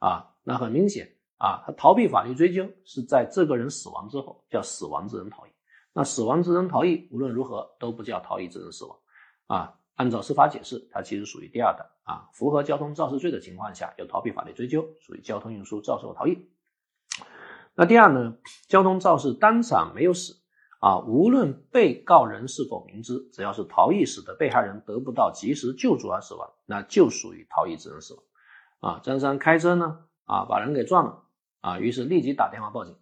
[0.00, 5.50] 啊，那很明显啊，他逃避法律追究是在这个人死亡之后，叫死亡致人逃逸。
[5.92, 8.98] 那死亡致人逃逸无论如何都不叫逃逸致人死亡。
[9.48, 16.48] 啊，按照司法解释，它其实属于第二的啊，符合交通肇事罪的情况下，有逃避法律追究，属于交通运输肇事后逃逸。
[17.74, 18.36] 那第二呢，
[18.68, 20.36] 交通肇事当场没有死。
[20.80, 28.22] 啊，无论被告人是否明知，只要是逃逸使得被害人得不到及时救助而死亡，那就属于逃逸致人死亡。
[28.78, 31.24] 啊，张三开车呢，啊，把人给撞了，
[31.62, 32.94] 啊，于是立即打电话报警，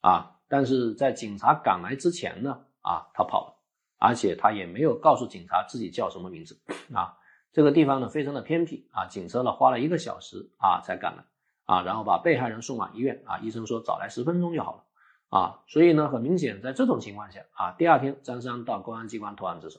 [0.00, 3.54] 啊，但是在警察赶来之前呢，啊，他跑了，
[4.00, 6.58] 而且他也没有告诉警察自己叫什么名字，
[6.92, 7.16] 啊，
[7.52, 11.24] 这个地方呢非常的偏僻，啊，警车呢花了一个小时啊才赶来，
[11.66, 14.84] 啊，然后把被害人送往医院，啊，医生说早来十分钟就好了。
[15.28, 19.78] 啊，所以呢，很明显，在这种情况下啊，第二天张三到公安机关投案自首。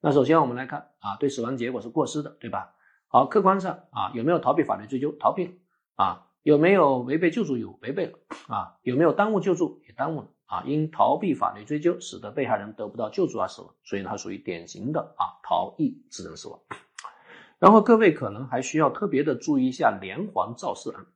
[0.00, 2.72] 那首先我们来看啊，对死亡结果是过失的，对吧？
[3.08, 5.14] 好，客观上啊，有没有逃避法律追究？
[5.20, 5.52] 逃避了
[5.96, 7.78] 啊，有没有违背救助义务？
[7.82, 9.82] 违背了啊，有没有耽误救助？
[9.86, 16.58] 也耽误了啊，因逃避法律追究，使得被害人得不到救助而死亡，所以它属于典型的啊逃逸致人死亡。
[17.58, 21.06] 然后各位可能还需要特别的注意一下连环肇事案。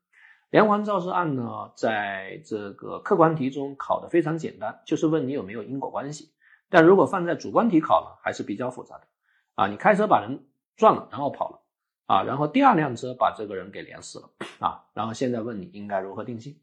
[0.51, 6.33] 连环肇事案呢，在这个客观题中考的非常简单，就是问你有没有因果关系。
[6.69, 9.07] 但如果放在主观题考呢，还是比较复杂的。
[9.55, 10.45] 啊，你开车把人
[10.77, 11.61] 撞了，然后跑了，
[12.07, 16.59] 啊，然后第二辆车把这个人给连死了，啊，然后现在问你应该如何定性？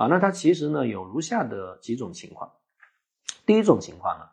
[0.00, 2.50] 啊，那它其实呢有如下的几种情况。
[3.44, 4.24] 第一种情况呢，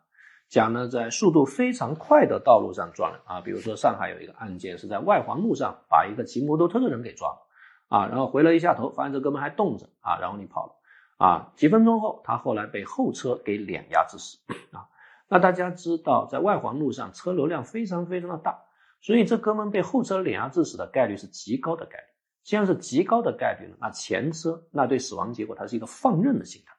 [0.48, 7.40] 讲呢在速度非常快的道路上撞人，啊，比如说上海有一个案件是在外环路上把一个骑摩托车的人给撞了。
[7.88, 10.72] 啊，然后回了一下头，发现这哥们还动着啊，然后你跑了
[11.18, 14.38] 啊，几分钟后，他后来被后车给碾压致死
[14.72, 14.88] 啊。
[15.28, 18.58] 那大家知道，在外环路上车流量非常非常的大，
[19.02, 22.04] 所以这哥们被后车碾压致死的概率是极高的概率。
[22.42, 26.72] 既然是极高的概率呢，那前车那对死亡结果它是一个放任的心态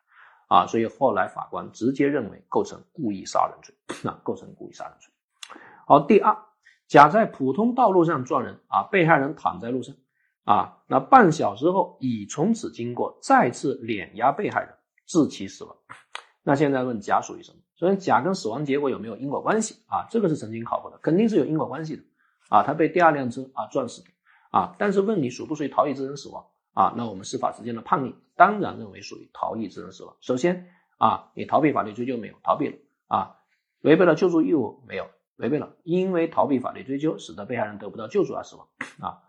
[0.48, 5.12] 啊，所以后来法官直接认为构成故意杀人罪，那构成故意杀人罪。
[5.86, 6.36] 好，第二，
[6.88, 9.96] 甲在普通道路上撞人啊，被害人躺在路上。
[10.46, 14.74] 啊，那半小时后乙从此经过再次碾压被害人，
[15.06, 15.76] 致其死亡。
[16.42, 17.58] 那现在问甲属于什么？
[17.76, 20.08] 首先，甲跟死亡结果有没有因果关系啊？
[20.10, 22.04] 这个是曾经考过的，肯定是有因果关系的。
[22.50, 24.10] 啊，他被第二辆车啊撞死的。
[24.50, 26.46] 啊，但是问你属不属于逃逸致人死亡？
[26.74, 30.16] 啊，那我们司法实践的判例当然认为属于逃逸致人死亡。
[30.22, 32.36] 首先啊，你逃避法律追究没有？
[32.44, 32.78] 逃避了。
[33.08, 33.38] 啊，
[33.82, 35.08] 违背了救助义务没有？
[35.38, 38.68] 违背了，因为逃避法律追究，使得被害人得不到救助而死亡。
[39.00, 39.24] 啊。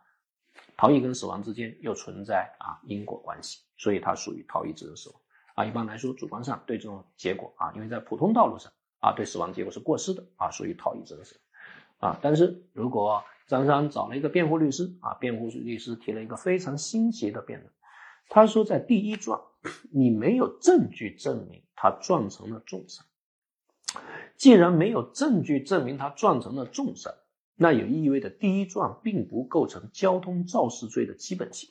[0.76, 5.20] 逃逸跟死亡之间又存在啊因果关系，所以它属于逃逸致人死亡
[5.54, 5.64] 啊。
[5.66, 11.38] 一般来说，主观上对这种结果啊，因为在普通道路上啊，对死亡结果是过失的啊，属于逃逸致人死
[12.00, 12.18] 亡啊。
[12.22, 17.70] 但是如果张三找了一个辩护律师啊，辩护律师提了一个非常新奇的辩论，
[18.28, 19.42] 他说在第一撞
[19.92, 23.04] 你没有证据证明他撞成了重伤，
[24.36, 27.12] 既然没有证据证明他撞成了重伤。
[27.62, 31.68] 那也意味着第一撞并不构成交通肇事罪的基本性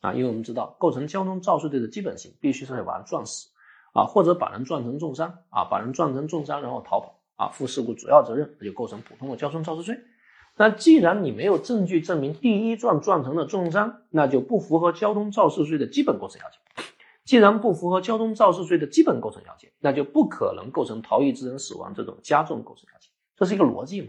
[0.00, 3.50] 啊，因为我们知道构成交通肇事罪的基本性必须是要把人撞死
[3.92, 9.94] 啊，或者把人撞成重伤啊，把人撞成重伤然后逃跑啊，负事故主要责任，那就构成普通的交通肇事罪。
[10.56, 16.58] 那既然你没有证据证明第一撞撞成了重伤，那就不符合交通肇事罪的基本构成要件。
[17.24, 23.10] 既然不符合交通肇事罪的基本构成要件，那就不可能构成逃逸致人死亡这种加重构成要件。
[23.34, 24.08] 这是一个逻辑嘛？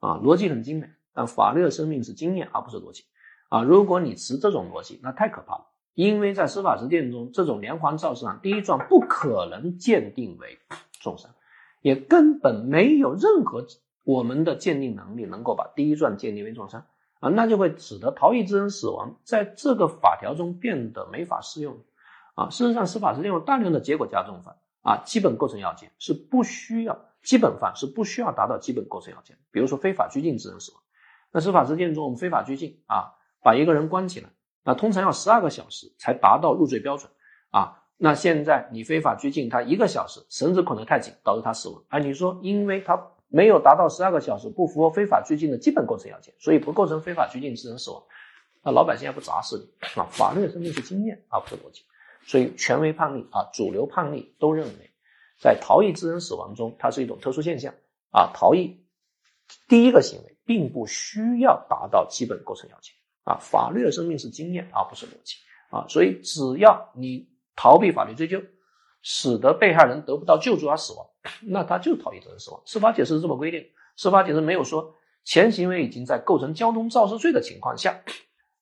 [0.00, 3.04] 啊，逻辑很精美，但法律的生命是经验而不是逻辑
[3.48, 3.62] 啊。
[3.62, 5.66] 如果你持这种逻辑，那太可怕了。
[5.94, 10.58] 因为在司法实践中，这种连环肇事案第一撞不可能鉴定为
[11.00, 11.30] 重伤，
[11.82, 13.64] 也根本没有任何
[14.10, 16.84] 我们的鉴定能力能够把第一撞鉴定为重伤
[17.20, 21.78] 啊，那就会使得逃逸致人死亡在这个法条中变得没法适用。
[22.34, 29.36] 啊，事实上，司法实践有大量的结果加重犯啊，基本构成要件是不需要，基本犯是不需要达到基本构成要件。
[29.52, 30.80] 比如说非法拘禁致人死亡，
[31.32, 34.30] 那司法实践中我们非法拘禁啊，把一个人关起来，
[34.64, 37.10] 那通常要十二个小时才达到入罪标准
[37.50, 37.76] 啊。
[37.96, 41.82] 那现在你非法拘禁他一个小时，绳子捆得太紧，导致他死亡。
[41.88, 42.96] 哎，你说因为他
[43.30, 48.02] 没有达到十二个小时，不符合非法拘禁的基本构成要件，所以不构成非法拘禁致人死亡。
[48.62, 50.04] 那老百姓还不砸死你啊？
[50.10, 51.82] 法律的生命是经验，而不是逻辑。
[52.26, 54.90] 所以，权威判例啊，主流判例都认为，
[55.40, 57.72] 在逃逸致人死亡中，它是一种特殊现象
[58.10, 58.30] 啊。
[58.34, 58.84] 逃逸
[59.68, 63.38] 第一个行为并不需要达到基本构成要件啊。
[63.40, 65.36] 法律的生命是经验，而不是逻辑
[65.70, 65.86] 啊。
[65.88, 68.42] 所以，只要你逃避法律追究，
[69.00, 71.06] 使得被害人得不到救助而死亡，
[71.46, 72.62] 那他就逃逸致人死亡。
[72.64, 78.00] 司法解释是这么规定，司法解释没有说前行为已经在构成交通肇事罪的情况下，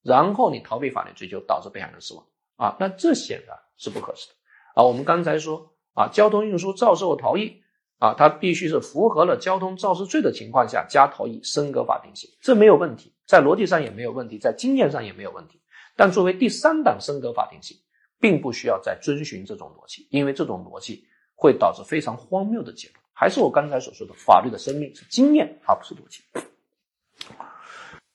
[0.03, 2.25] 然后你逃避法律追究，导致被害人死亡。
[2.57, 4.35] 啊，那这显然是不合适的
[4.75, 4.83] 啊！
[4.83, 7.63] 我们刚才说啊，交通运输肇事后逃逸
[7.99, 15.61] 啊，他必须是符合了交通肇事罪的情况下加逃逸，升格法定刑，这没有问题，在逻辑上也没有问题，在经验上也没有问题。
[15.95, 17.77] 但作为第三档升格法定刑，
[18.19, 21.07] 并不需要再遵循这种逻辑，因为这种逻辑
[21.39, 23.01] 会导致非常荒谬的结论。
[23.15, 26.23] 还是我刚才所说的，法律的生命是经验而不是逻辑。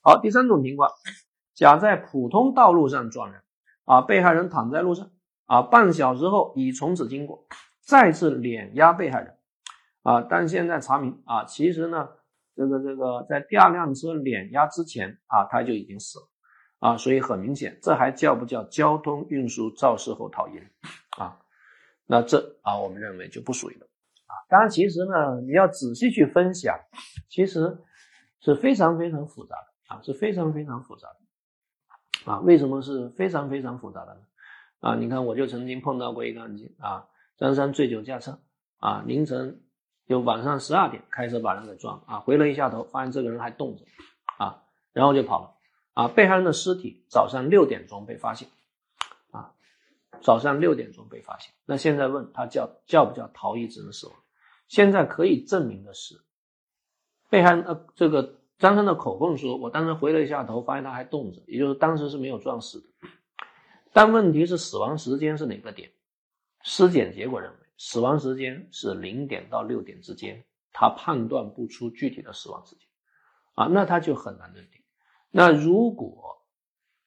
[0.02, 0.92] 好，第三种情况，
[1.56, 3.42] 甲在普通道路上撞人。
[3.86, 5.12] 啊，被害人躺在路上，
[5.46, 7.46] 啊，半小时后乙从此经过，
[7.82, 9.38] 再次碾压被害人，
[10.04, 12.08] 啊，但现在查明，啊，其实呢，
[12.56, 16.30] 这个这个在第二辆车碾压之前，啊，他就已经死了，
[16.80, 20.54] 啊，所以很明显，这还叫不叫交通运输肇事后逃逸？
[21.18, 21.38] 啊，
[22.06, 23.88] 那这啊，我们认为就不属于了，
[24.28, 26.78] 啊，当然，其实呢，你要仔细去分析啊，
[27.30, 27.78] 其实
[28.42, 32.32] 是非常非常复杂的，啊，是非常非常复杂的。
[32.32, 34.22] 啊，为什么是非常非常复杂的呢？
[34.80, 37.06] 啊，你看，我就曾经碰到过一个案件啊，
[37.38, 38.40] 张三醉酒驾车
[38.80, 39.62] 啊，凌晨
[40.08, 43.84] 就晚上十二点开车把人给撞啊，回了一下头，发现这个人还动着
[44.38, 44.64] 啊，
[44.94, 45.56] 然后就跑了
[45.94, 46.08] 啊。
[46.08, 48.48] 被害人的尸体早上六点钟被发现，
[50.24, 51.54] 早上六点钟被发现。
[51.66, 54.16] 那现在问他叫叫不叫逃逸致人死亡？
[54.68, 56.16] 现在可以证明的是，
[57.30, 58.40] 被害人呃这个。
[58.60, 62.88] 张三的口供说：“我当时回了一下头，发现他还动着，也就是当时是没有撞死的。
[63.92, 65.92] 但问题是，死亡时间是哪个点？
[66.62, 72.88] 尸检结果认为，死亡时间是零点到六点之间，他判断不出具体的死亡时间
[73.56, 74.82] 啊，那他就很难认定。
[75.30, 76.42] 那如果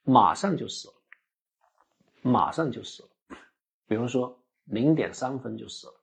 [0.03, 0.95] 马上就死了，
[2.27, 3.09] 马上就死了，
[3.87, 5.95] 比如说零点三分就死了，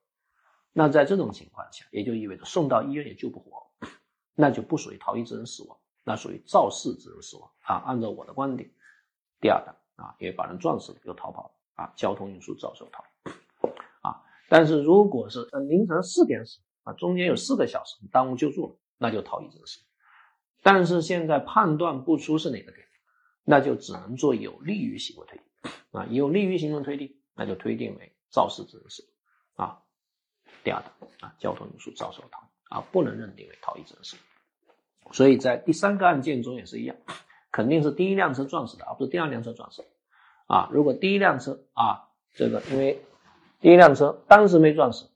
[0.71, 3.61] 那在这种情况下，也就意味着送到医院也救不活。”
[4.35, 7.75] 那就不属于逃逸致人死亡，那属于肇事致人死亡啊。
[7.85, 8.67] 按照我的观点，
[9.39, 13.03] 第二档啊，因为把人撞死了又逃跑了啊，交通运输肇事逃
[14.01, 14.23] 啊。
[14.49, 19.81] 但是如果是凌晨四点死啊，中间有四个小时耽误救助了，那就逃逸致人死。
[20.63, 22.87] 但是现在判断不出是哪个点，
[23.43, 25.45] 那就只能做有利于行为推定
[25.91, 29.07] 啊，有利于行为推定，那就推定为肇事致人死
[29.55, 29.79] 啊。
[30.63, 32.43] 第二档啊，交通运输肇事逃逸。
[32.69, 34.17] 啊，不能认定为逃逸致人死，
[35.11, 36.95] 所以在第三个案件中也是一样，
[37.51, 39.85] 肯定是第一辆车撞死的，而不是第二辆车撞死。
[40.47, 42.99] 啊，如果第一辆车啊，这个因为
[43.59, 45.11] 第一辆车当时没撞死，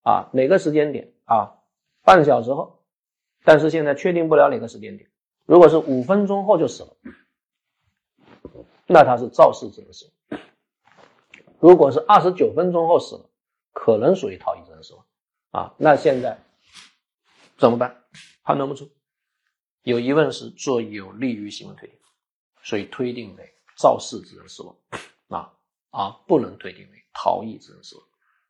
[0.00, 1.58] 啊，哪个时间点啊，
[2.02, 2.82] 半小时后，
[3.44, 5.10] 但是现在确定不了哪个时间点。
[5.44, 6.96] 如果是五分钟后就死了，
[8.92, 10.38] 那他是肇事致人死亡；
[11.58, 13.30] 如果是二十九分钟后死了，
[13.72, 15.04] 可能属于逃逸致人死亡。
[15.50, 16.38] 啊，那现在。
[17.58, 18.02] 怎么办？
[18.42, 18.90] 判断不出，
[19.82, 21.96] 有疑问时做有利于行为推定，
[22.60, 24.76] 所以推定为肇事致人死亡
[25.28, 25.52] 啊
[25.90, 28.04] 啊，不能推定为逃逸致人死亡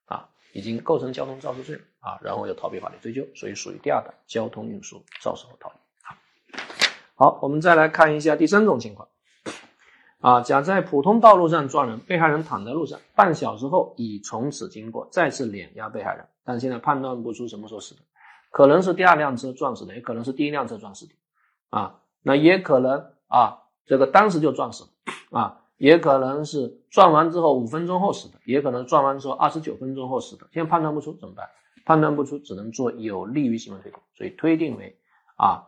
[0.07, 6.57] 啊，已经构成交通肇事罪了啊，然后又逃避法律追究，所以属于第二档交通运输肇事后逃逸。
[7.15, 9.07] 好，我们再来看一下第三种情况，
[10.23, 18.01] 啊，甲在普通道路上撞人，被害人躺在路上，半小时后乙从此经过，再次碾压被害人，但现在判断不出什么时候死的，
[18.51, 21.13] 可能是第二辆车撞死的，也可能是第一辆车撞死的，
[21.71, 24.85] 啊，那也可能啊，这个当时就撞死
[25.31, 31.49] 了，啊，也可能是撞完之后五分钟后死的，也可能撞完之后二十九分钟后死的，现在判断不出怎么办？
[31.85, 34.97] 判断不出，只能做有利于行为推定，所以推定为
[35.37, 35.67] 啊，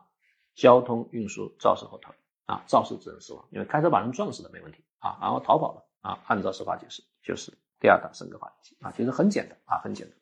[0.55, 2.15] 交通运输肇事后逃逸。
[2.47, 10.17] 啊，肇事致人死亡，因为开车把人撞死的没问题啊，然后逃跑了啊，按照司法解释就是第二档升格法定刑啊，其实很简单啊，很简单。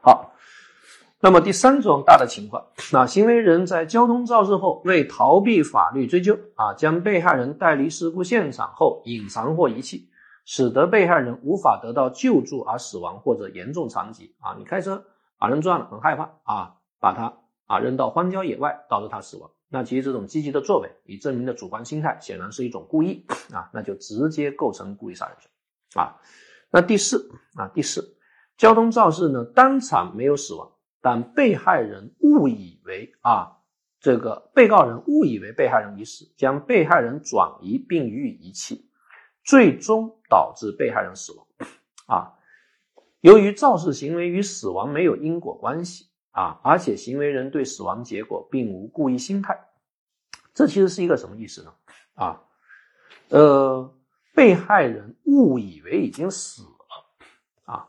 [0.00, 0.32] 好，
[1.20, 10.08] 那么第三种大的情况，那行为人在交通肇事后为逃避法律追究啊，将被害人带离事故现场后隐藏或遗弃。
[10.44, 14.56] 使得被害人无法得到救助而死亡或者严重残疾啊！
[14.58, 15.04] 你开车
[15.38, 17.32] 把人撞了，很害怕啊，把他
[17.68, 19.48] 啊扔到荒郊野外，导致他死亡。
[19.72, 25.50] 那其实这种积极的作为，以证明的主观心态，显然是一种故意啊，那就直接构成故意杀人罪
[25.94, 26.20] 啊。
[26.70, 28.16] 那第四啊，第四，
[28.58, 30.70] 交通肇事呢，当场没有死亡，
[31.00, 33.56] 但被害人误以为啊，
[33.98, 38.88] 这个被告人误以为被害人已死，将被害人转移并予以遗弃。
[39.44, 41.46] 最终导致被害人死亡，
[42.06, 42.38] 啊，
[43.22, 49.58] 由于肇事行为与死亡没有因果关系啊，而且行为人对死亡结果并无故意心态，
[50.52, 51.72] 这其实是一个什么意思呢？
[52.14, 52.42] 啊，
[53.28, 53.94] 呃，
[54.34, 57.88] 被害人误以为已经死了啊，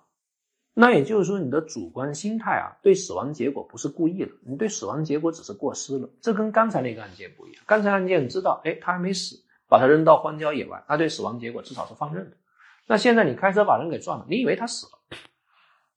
[0.73, 9.41] 那也就是说你的主观心态啊，对死亡结果不是故意的，你对死亡结果只是过失了，这跟刚才那个案件不一样，刚才案件知道，哎，他还没死。
[9.65, 12.37] 把他扔到荒郊野外，他对死亡结果至少是放任的。
[12.85, 15.17] 那现在你开车把人给撞了，你以为他死了，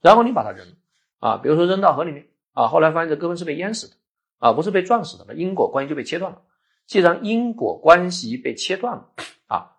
[0.01, 0.75] 然后你把他扔了
[1.19, 2.27] 啊，比如说扔到河里面
[2.57, 3.97] 啊，后来发现这哥们是被淹死的
[4.39, 6.41] 啊，不是被撞死的，那因果关系就被切断了。
[6.87, 9.13] 既然因果关系被切断了
[9.47, 9.77] 啊，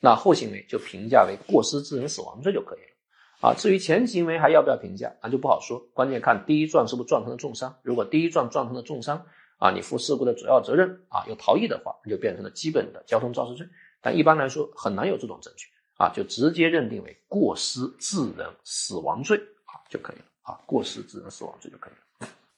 [0.00, 3.54] 那后行为就评价为过失致人死亡罪就可以了啊。
[3.54, 7.72] 至于前行为还要不要评价，那就不好说，关键看第一撞是不是撞成了重伤。
[7.82, 9.24] 如果第一撞撞成了重伤，
[9.58, 13.66] 啊，你负事故的主要责任啊，又逃逸的话，那就变成了基本的交通肇事罪。
[14.00, 15.66] 但一般来说很难有这种证据
[15.96, 21.98] 啊，就直接认定为过失致人死亡罪啊就可以了啊，过失致人死亡罪就可以了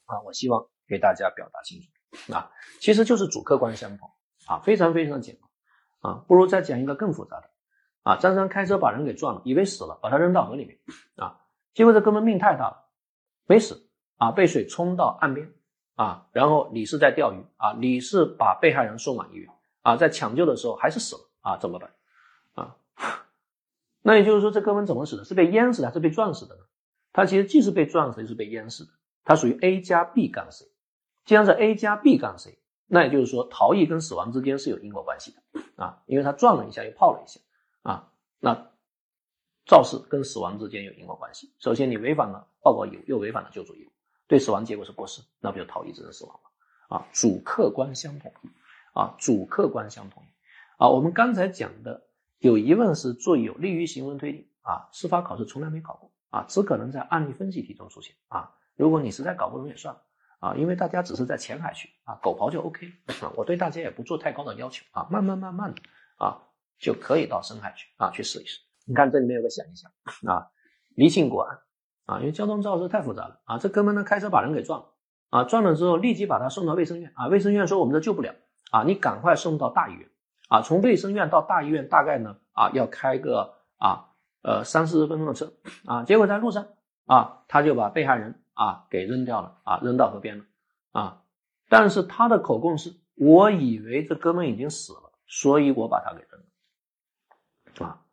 [0.08, 0.20] 啊。
[0.24, 2.50] 我希望给大家表达清楚啊，
[2.80, 4.10] 其实就是主客观相同
[4.46, 6.24] 啊，非常非常简单啊。
[6.26, 7.48] 不如再讲一个更复杂的
[8.02, 10.76] 啊，张三开车把人给撞了，以为死了，把他扔到河里面
[11.14, 11.40] 啊，
[11.72, 12.88] 结果这哥们命太大了，
[13.46, 15.52] 没死啊，被水冲到岸边。
[15.98, 19.50] 啊，然后李四在钓鱼啊，李四把被害人送往医院
[19.82, 21.92] 啊，在抢救的时候还是死了啊，怎么办
[22.54, 22.76] 啊？
[24.00, 25.24] 那也就是说，这哥们怎么死的？
[25.24, 26.60] 是被淹死的还是被撞死的呢？
[27.12, 28.92] 他其实既是被撞死，又是被淹死的。
[29.28, 30.64] 它属于 A 加 B 杠 C。
[31.26, 37.38] 既然是 A 加 B 杠 C，那也就是说，逃逸跟死亡之间是有因果关系的啊，因为他撞了一下又泡了一下
[37.82, 38.10] 啊，
[38.40, 38.70] 那
[39.66, 41.52] 肇事跟死亡之间有因果关系。
[41.58, 43.90] 首先，你违反了报告义务，又违反了救助义务。
[44.26, 46.96] 对死亡结果是过失，那不就逃逸致人死亡了？
[46.96, 48.32] 啊，主客观相同，
[48.94, 50.22] 啊，主客观相同，
[50.78, 52.06] 啊，我们刚才讲的
[52.38, 59.94] 有疑问是做有利于行为推定，啊，司法考试从来没考过，啊，只可能在案例分析题中出现，啊，如果你实在搞不懂也算，
[60.40, 65.82] 啊，因为大家只是在浅海区，啊，狗刨就 OK 了，啊，我对大家也不做太高的要求，啊，慢慢慢慢的，
[66.16, 66.38] 啊，
[66.78, 68.60] 就可以到深海区，啊，去试一试。
[68.86, 69.90] 你看这里面有个想一想，
[70.32, 70.48] 啊，
[70.94, 71.58] 离庆国案。
[72.08, 73.58] 啊，因为交通肇事太复杂了啊！
[73.58, 74.94] 这哥们呢开车把人给撞了
[75.28, 78.34] 啊，撞了之后立即把他送到卫生院啊，卫生院说我们这救不了
[78.70, 80.08] 啊，你赶快送到大医院
[80.48, 84.08] 啊，从卫生院到大医院大概呢啊要开个啊
[84.40, 85.52] 呃三四十分钟的车
[85.84, 86.66] 啊，结果在路上
[87.04, 90.44] 啊他就把被害人啊给扔掉了啊，扔到河边了
[90.90, 91.22] 啊，
[91.68, 98.04] 但是他的口供是，我以为这哥们已经死了，所以我把他给扔了啊。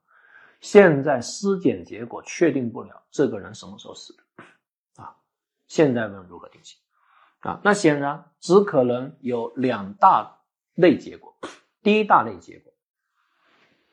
[0.61, 5.15] 现在尸检结果确定不了这个人什么时候死的，啊，
[5.67, 6.77] 现在问如何定性，
[7.39, 10.41] 啊，那显然只可能有两大
[10.75, 11.35] 类结果。
[11.81, 12.71] 第一大类结果，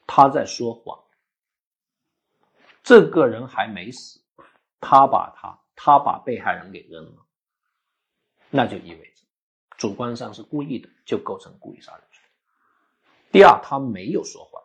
[0.07, 0.99] 他在说谎，
[2.83, 4.21] 这个人还没死，
[4.81, 7.27] 他把他他把被害人给扔了，
[8.51, 9.23] 那就意味着
[9.77, 12.23] 主观上是故意的，就构成故意杀人罪。
[13.33, 14.63] 第二，他没有说谎。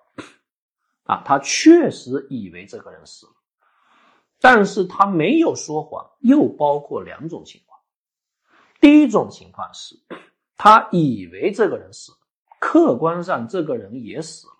[1.06, 3.34] 啊，他确实以为这个人死了，
[4.40, 7.80] 但是他没有说谎，又包括两种情况。
[8.80, 9.96] 第一种情况是，
[10.56, 12.20] 他以为这个人死了，
[12.60, 14.54] 客观上这个人也死了，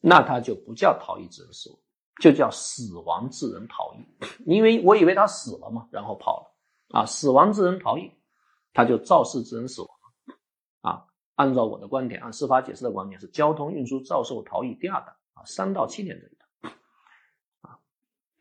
[0.00, 1.78] 那他就不叫逃逸致人死亡，
[2.20, 4.04] 就叫死亡致人逃逸。
[4.44, 6.40] 因为我以为他死了嘛，然后跑
[6.90, 8.10] 了，啊，死亡致人逃逸，
[8.72, 9.90] 他就肇事致人死亡，
[10.80, 11.06] 啊。
[11.36, 16.72] 按照我的观点，按司法解释的观点，是交通运输肇事逃逸第二档啊，三到七年这一档
[17.62, 17.78] 啊。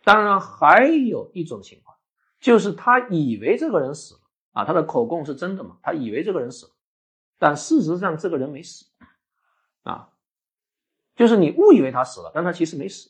[0.04, 1.98] 当然还有一种情况，
[2.42, 4.20] 就是他以为这个人死了
[4.52, 5.78] 啊，他的口供是真的嘛？
[5.82, 6.74] 他以为这个人死了，
[7.40, 8.86] 但事实上这个人没死
[9.84, 10.10] 啊，
[11.16, 13.10] 就是你误以为他死了，但他其实没死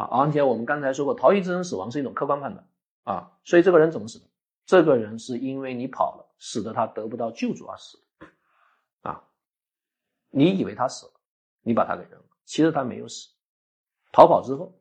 [0.00, 0.08] 啊。
[0.10, 2.66] 而且我们刚才说过，逃逸致人死亡是一种客观判断
[3.04, 4.26] 啊，所以这个人怎么死的？
[4.66, 9.24] 这个人是因为你跑了，使得他得不到救助而死的啊。
[10.28, 11.12] 你以为他死了，
[11.62, 13.28] 你把他给扔了，其实他没有死，
[14.12, 14.72] 逃跑之后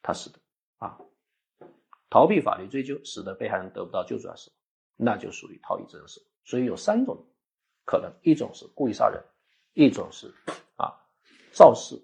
[0.00, 0.38] 他死的
[0.78, 0.98] 啊，
[2.08, 4.50] 逃避法律追究，使得被害人得不到救助而死，
[4.96, 6.28] 那就属于逃逸致人死亡。
[6.46, 7.26] 所以有三种
[7.84, 9.22] 可能，一种是故意杀人，
[9.74, 10.32] 一种是
[10.76, 10.94] 啊
[11.52, 12.02] 肇事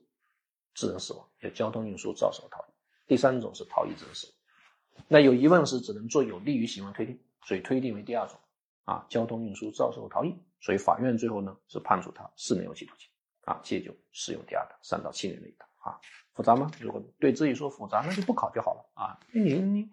[0.81, 2.73] 致人死亡，就交通运输肇事后逃逸，
[3.07, 5.05] 第三种是逃逸致人死亡。
[5.09, 8.39] 那有疑问时只能做有利于行为推定，所以推定为第二种
[8.85, 10.35] 啊交通运输肇事后逃逸。
[10.63, 13.09] 所以法院最后呢是判处他四年有期徒刑
[13.45, 16.01] 啊，借就适用第二的三到七年的一档啊，
[16.35, 16.71] 复杂吗？
[16.81, 19.21] 如果对自己说复杂，那就不考就好了啊。
[19.33, 19.91] 你你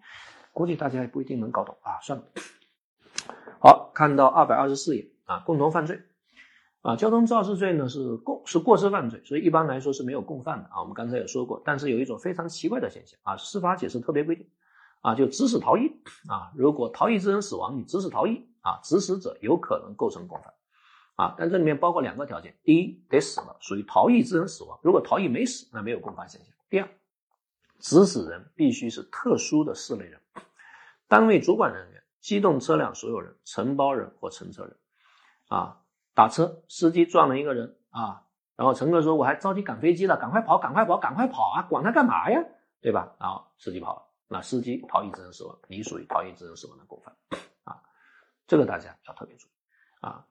[0.52, 2.24] 估计大家也不一定能搞懂啊，算了。
[3.60, 6.00] 好，看到二百二十四页啊，共同犯罪
[6.82, 10.80] 啊，交通肇事罪呢是共是过失犯罪，所以一般来说是没有共犯的啊。
[10.80, 14.48] 我们刚才也说过，但是有一种非常奇怪的现象啊，司法解释特别规定
[15.00, 15.90] 啊，就指使逃逸
[16.28, 20.54] 啊，如果逃逸致人死亡，你指使逃逸啊，指使者有可能构成共犯。
[21.16, 26.54] 啊，但这里面包括两个条件：第一，得死了，属于逃逸致人死亡；如果逃逸没死，那没有共犯现象。
[26.70, 26.88] 第二，
[27.80, 30.20] 指使人必须是特殊的四类人：
[31.08, 34.76] 单位主管人员、机动车辆所有人、承包人或乘车人。
[35.48, 35.80] 啊，
[36.18, 38.24] 打车，司机撞了一个人啊，
[38.56, 42.44] 然后乘客说：“我还着急赶飞机了，赶快跑，赶快跑，赶快跑啊，管他干嘛呀？
[42.80, 47.14] 对吧？”然后司机跑了，那司机逃逸致人死亡，你属于逃逸致人死亡的共犯。
[47.62, 47.80] 啊，
[48.48, 49.50] 这个大家要特别注意
[50.00, 50.26] 啊。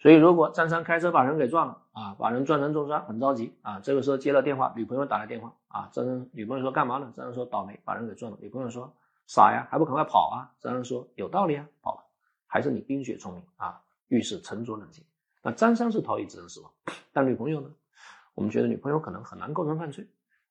[0.00, 3.78] 所以，如果张三开车把人给撞了啊，把人撞成重伤，很着急啊。
[3.78, 5.88] 这个时候接了电话，女朋友打来电话啊。
[5.92, 7.12] 张三女朋友说干嘛呢？
[7.14, 8.38] 张三说倒霉，把人给撞了。
[8.40, 8.92] 女朋友说
[9.28, 10.50] 傻呀，还不赶快跑啊？
[10.58, 12.02] 张三说有道理啊，跑了。
[12.48, 15.04] 还是你冰雪聪明啊，遇事沉着冷静。
[15.42, 16.72] 那张三是逃逸致人死亡，
[17.12, 17.70] 但女朋友呢？
[18.34, 20.08] 我们觉得女朋友可能很难构成犯罪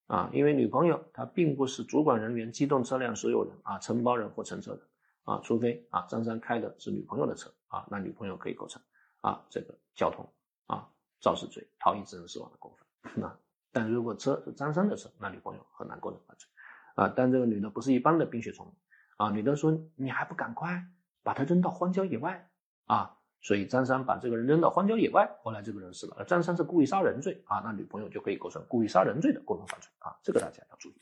[0.08, 4.82] 啊，因为女朋友她并不是主管人员、机动车辆所有人啊、承包人或乘车人
[5.24, 8.82] 啊，除非啊张三开的是女朋友的车啊，那女朋友可以构成。
[9.22, 10.26] 啊，这个交通
[10.68, 10.88] 啊
[11.20, 13.14] 肇事罪逃逸致人死亡的共犯。
[13.16, 13.38] 那
[13.72, 16.48] 但如果车是张三的车，那女朋友很难构成犯罪
[16.96, 17.12] 啊。
[17.16, 18.76] 但这个女的不是一般的冰雪聪明
[19.18, 20.88] 啊，女的说你还不赶快
[21.22, 22.50] 把他扔到荒郊野外
[22.86, 23.19] 啊？
[23.42, 26.24] 所以张三把这个人扔到荒郊野外，后来这个人死了。
[26.26, 30.16] 张三是故意杀人罪啊，那女朋友就可以构成故意杀人罪的共同犯罪啊。
[30.22, 30.94] 这个大家要注意。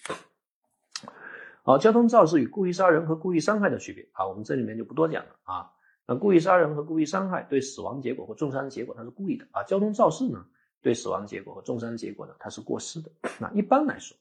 [1.63, 5.71] 好，交通肇事与故意杀人和故意伤害的区别啊，我们这里面就不多讲了啊。
[6.05, 9.63] 那故意杀人和故意伤害对死亡结果或重伤结果，它是故意的啊。
[9.63, 10.45] 交通肇事呢，
[10.81, 13.11] 对死亡结果和重伤结果呢，它是过失的。
[13.39, 14.15] 那一般来说，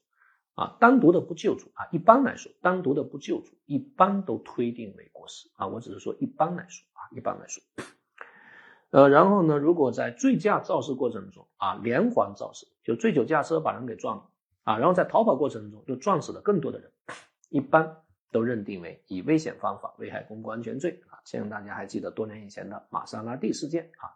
[0.55, 5.65] 啊，单独的不救助啊，一般来说，单独的不救助，一般都推定为过失啊。
[5.67, 7.63] 我只是说一般来说啊，一般来说。
[8.91, 14.23] 呃，然后呢，如果在醉驾肇事过程中啊，连环肇事，就醉酒驾车把人给撞了
[14.63, 16.91] 啊，然后在逃跑过程中又撞死了更多的人，
[17.49, 17.97] 一般。
[18.29, 21.15] 都认定为以危险方法危害公共安全罪啊！
[21.23, 24.11] 相信大家还记得多年以前的玛莎拉蒂事件啊，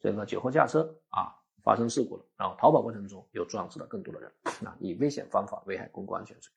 [0.00, 6.52] 这个酒后驾车啊发生事故了，然后逃跑过程中又撞死了更多的人，那以危险方法危害公共安全罪。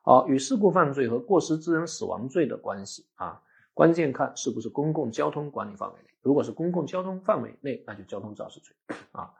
[0.00, 3.42] 好，与事故犯罪和过失致人死亡罪的关系啊，
[3.80, 8.76] 关键看是不是公共交通管理范围内，如果是公共交通范围内，那就交通肇事罪
[9.10, 9.32] 啊，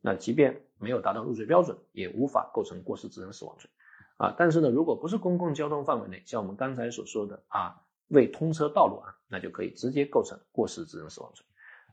[0.00, 3.68] 那即便没有达到入罪标准，也无法构成过失致人死亡罪。
[4.16, 11.44] 啊，但是呢，如果不是公共交通范围内，像我们刚才所说的啊，未通车道路啊，那就可以直接构成过失致人死亡罪。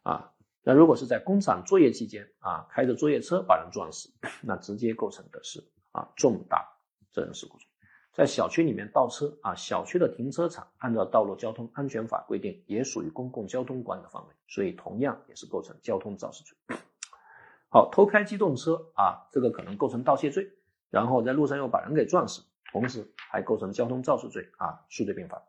[0.04, 0.32] 啊，
[0.64, 4.10] 那如果是在工厂作业期间啊，开着作业车把人撞死，
[4.42, 6.66] 那直接构成的是啊重大
[7.12, 7.69] 责任事故罪。
[8.20, 16.78] 在小区里面倒车啊，小区的停车场按照道路交通安全法规定，也属于公共交通管理的范围，所以同样也是构成交通肇事罪。
[17.72, 20.52] 好，偷开机动车啊，这个可能构成盗窃罪。
[20.90, 22.42] 然后在路上又把人给撞死，
[22.74, 25.42] 同时还构成交通肇事罪啊，数罪并罚。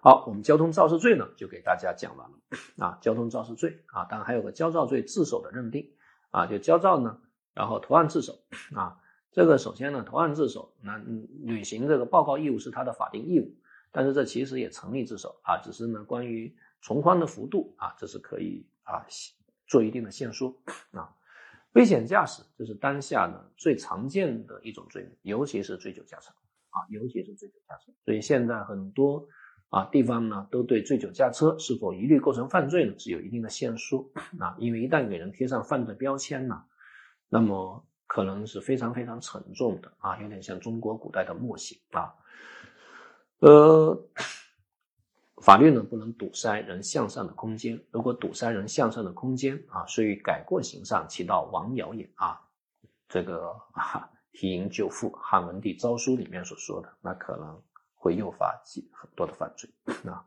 [0.00, 2.36] 好，我们交通肇事罪呢就给大家讲完了
[2.84, 5.92] 啊，交通肇事罪啊，当然还有个焦躁罪自首的认定
[6.32, 7.20] 啊，就焦躁呢，
[7.54, 8.32] 然后投案自首
[8.74, 8.98] 啊，
[9.34, 10.96] 这个首先呢投案自首，那
[11.42, 13.52] 履行这个报告义务是他的法定义务，
[13.90, 19.04] 但是这其实也成立自首啊，只是呢关于从宽的幅度啊，这是可以啊
[19.66, 20.56] 做一定的限缩
[20.92, 21.12] 啊。
[21.72, 26.30] 危险驾驶这是当下呢最常见的一种罪名，尤其是醉酒驾车
[26.70, 27.92] 啊，尤其是醉酒驾车。
[28.04, 29.26] 所以现在很多
[29.68, 36.62] 啊地方呢，都对醉酒驾车是否一律构成犯罪呢是有一定的限缩啊，因为一旦给人贴上犯罪标签呢，
[37.28, 42.14] 那么可能是非常非常沉重的啊，有点像中国古代的墨刑啊，
[43.40, 44.08] 呃。
[45.42, 52.40] 法律呢不能堵塞人向上的空间，如果堵塞人向上的空间啊，所以改过行善起到王尧也啊，
[53.08, 57.62] 这个啊提营救父汉文帝诏书里面所说的，那可能
[57.94, 59.68] 会诱发几很多的犯罪
[60.10, 60.24] 啊，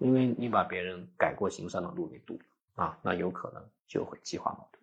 [0.00, 4.82] 因为你把别人改过行善的路给堵了啊，那有可能就会激化矛盾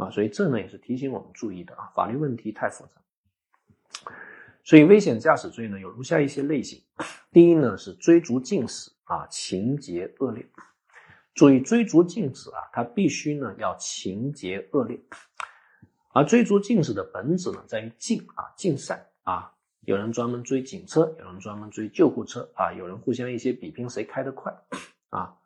[0.00, 3.00] 啊，所以这呢也是提醒我们注意的啊，法律问题太复杂。
[4.64, 6.82] 所以危险驾驶罪呢有如下一些类型，
[7.30, 10.46] 第一呢是追逐竞驶啊，情节恶劣。
[11.34, 14.98] 注意追逐竞驶啊，它必须呢要情节恶劣。
[16.12, 24.52] 而追逐竞驶的本质呢在于竞啊，竞赛啊，有人专门追警车，有人专门追救护车啊，有人互相一些比拼谁开得快
[25.10, 25.36] 啊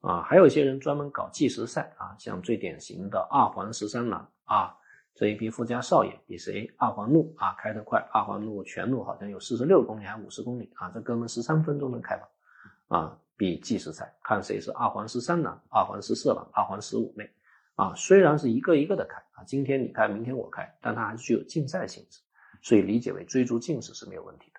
[0.00, 4.76] 啊，还有一些人专门搞计时赛啊，像最典型的二环十三郎啊。
[5.12, 8.00] 这一批富家少爷比谁二环路啊开得快？
[8.10, 10.90] 二环路全路好像有四十六公里还是五十公里啊？
[10.94, 13.18] 这哥们十三分钟能开完啊！
[13.36, 17.28] 比计时赛，看谁是二环十三郎、二环十四郎、二环十五妹
[17.74, 17.92] 啊！
[17.94, 22.20] 虽然是一个一个的开啊，今天你开，明天我开，但它还是具有竞赛性质，
[22.62, 24.49] 所以理解为追逐竞驶是没有问题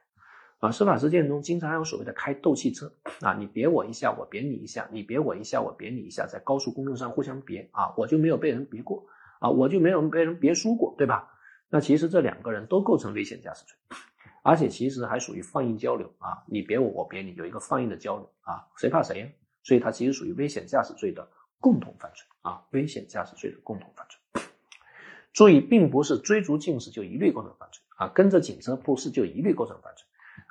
[0.62, 0.72] 啊！
[0.72, 9.06] 司法实践中经常还有所谓的开斗气车啊，你别我一下，我别你一下，你别我一下，我别你一下，在高速公路上互相别啊，我就没有被人别过。
[9.40, 11.28] 啊，我就没有被人别输过，对吧？
[11.68, 13.76] 那其实这两个人都构成危险驾驶罪，
[14.44, 19.28] 而且其实还属于放映交流啊，你别我，我别你，有一个放映的交流啊，谁怕谁呀？
[19.64, 21.28] 所以它其实属于危险驾驶罪的
[21.60, 24.44] 共同犯罪啊，危险驾驶罪的共同犯罪。
[25.34, 30.06] 注意，并不是追逐竞驶就一律构成犯罪啊，跟着警车不是就一律构成犯罪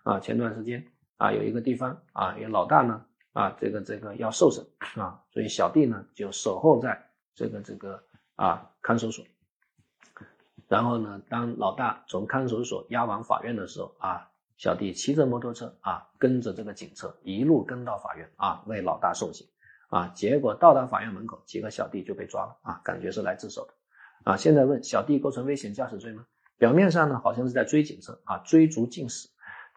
[0.05, 0.21] 啊。
[0.21, 0.87] 前段时间
[1.17, 4.65] 啊，有一个地方啊，有老大呢啊，这个这个要受审
[5.01, 8.03] 啊，所以小弟呢就守候在这个这个。
[8.37, 9.23] 啊，看守所。
[10.67, 19.47] 然后呢，当老大从看守所押往法院的时候，啊，小弟骑着摩托车啊，跟着这个警车一路跟到法院啊，为老大送行。
[19.91, 23.75] 啊，结果到达法院门口，几个小弟就被抓了啊，感觉是来自首的。
[24.25, 26.25] 啊，现在问小弟构成危险驾驶罪吗？
[26.57, 29.29] 表面上呢，好像是在追警车啊，追逐竞驶，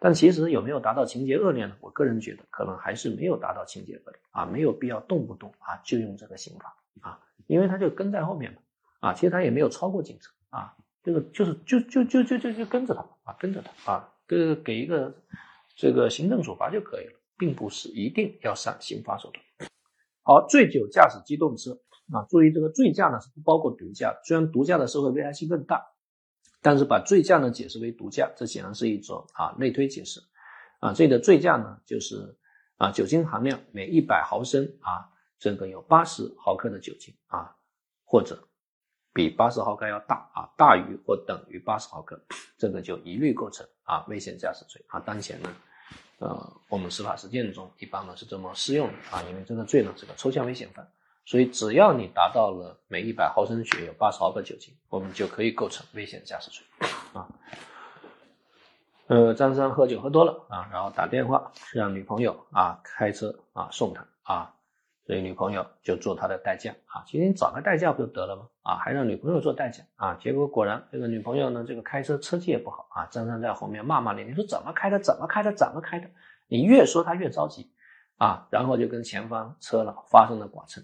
[0.04, 1.78] 但其实有没有达到情节恶劣呢？
[1.80, 7.22] 我个人觉得可能还是没有达到情节恶劣啊，没有必要动不动啊就用这个刑法啊。
[7.47, 8.60] 因为他就跟在后面嘛，
[8.99, 15.16] 啊，其实他也没有超过警车啊，这个就是就就就就就就跟着他啊，跟着他啊，给给一个
[15.74, 19.70] 这个行政处罚就可以了，并不是一定要上刑法手段。
[20.24, 21.72] 好，醉酒驾驶机动车
[22.12, 25.82] 啊，注意这个醉驾呢是不包括毒驾，虽然毒驾的社会危害性更大，
[26.64, 30.20] 但是把醉驾呢解释为毒驾，这显然是一种啊类推解释
[30.80, 32.36] 啊，这里的醉驾呢就是
[32.78, 35.11] 啊酒精含量每一百毫升啊。
[35.39, 37.53] 这个有八十毫克的酒精啊，
[38.05, 38.47] 或者
[39.11, 42.18] 比八十毫克要大啊，大于或等于八十毫克，
[42.57, 45.01] 这个就一律构成啊危险驾驶罪啊。
[45.01, 45.53] 当前呢，
[46.20, 50.89] 呃，我们司法实践中一般呢是这么适用的啊，因为这个罪呢是个抽象危险犯，
[51.26, 57.28] 所以只要你达到了每一百毫升血有八十毫克酒精，我们就可以构成危险驾驶罪啊。
[59.08, 64.54] 呃，张三喝酒喝多了啊，然后打电话让女朋友啊开车啊送他啊。
[65.06, 68.48] 所以女朋友就做他的代驾啊，其实你找个代驾不就得了吗？
[68.62, 76.10] 啊，还让女朋友做代驾啊，结果果然这个女朋友呢，这个开车车技也不好啊，张三在后面骂骂咧咧，说怎么开的，怎么开的，怎么开的？
[76.48, 77.70] 你越说他越着急
[78.18, 80.82] 啊，然后就跟前方车了发生了剐蹭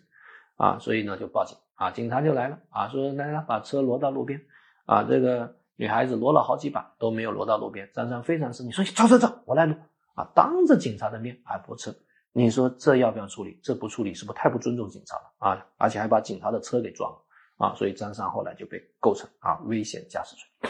[0.59, 4.39] 啊，所以呢就报警啊，警察就来了啊，说来来把车挪到路边
[4.85, 9.77] 啊，这个女孩子挪了好几把都没有挪到路边，张三非常生气，说走走走，我来挪
[10.15, 11.95] 啊，当着警察的面还泊车。
[12.33, 13.57] 你说这要不要处理？
[13.63, 15.65] 这不处理是不是太不尊重警察了啊？
[15.77, 17.17] 而且还把警察的车给撞了
[17.57, 17.73] 啊！
[17.75, 20.69] 所以张三后来就被构成啊危险驾驶罪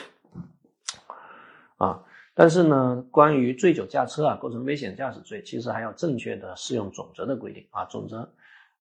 [1.77, 2.01] 啊。
[2.33, 7.83] 但是呢，关于醉酒驾车啊构成危险驾驶罪，其实还要正确的适用总则的规定啊。
[7.85, 8.31] 总则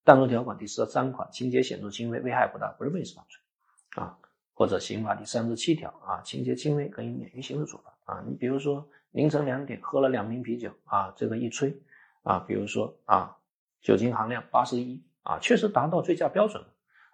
[0.08, 4.16] 但书条款第十三款，情节显著轻微，危害不大，不是民事犯罪啊。
[4.54, 8.24] 或者刑法第三十七条啊，情节轻微可以免于刑事处罚啊。
[8.26, 11.78] 你比如说凌晨两点喝了两瓶啤酒啊，这个一吹。
[12.22, 13.36] 啊，比如说啊，
[13.82, 16.68] 酒精含量八十一啊，确实达到醉驾标准了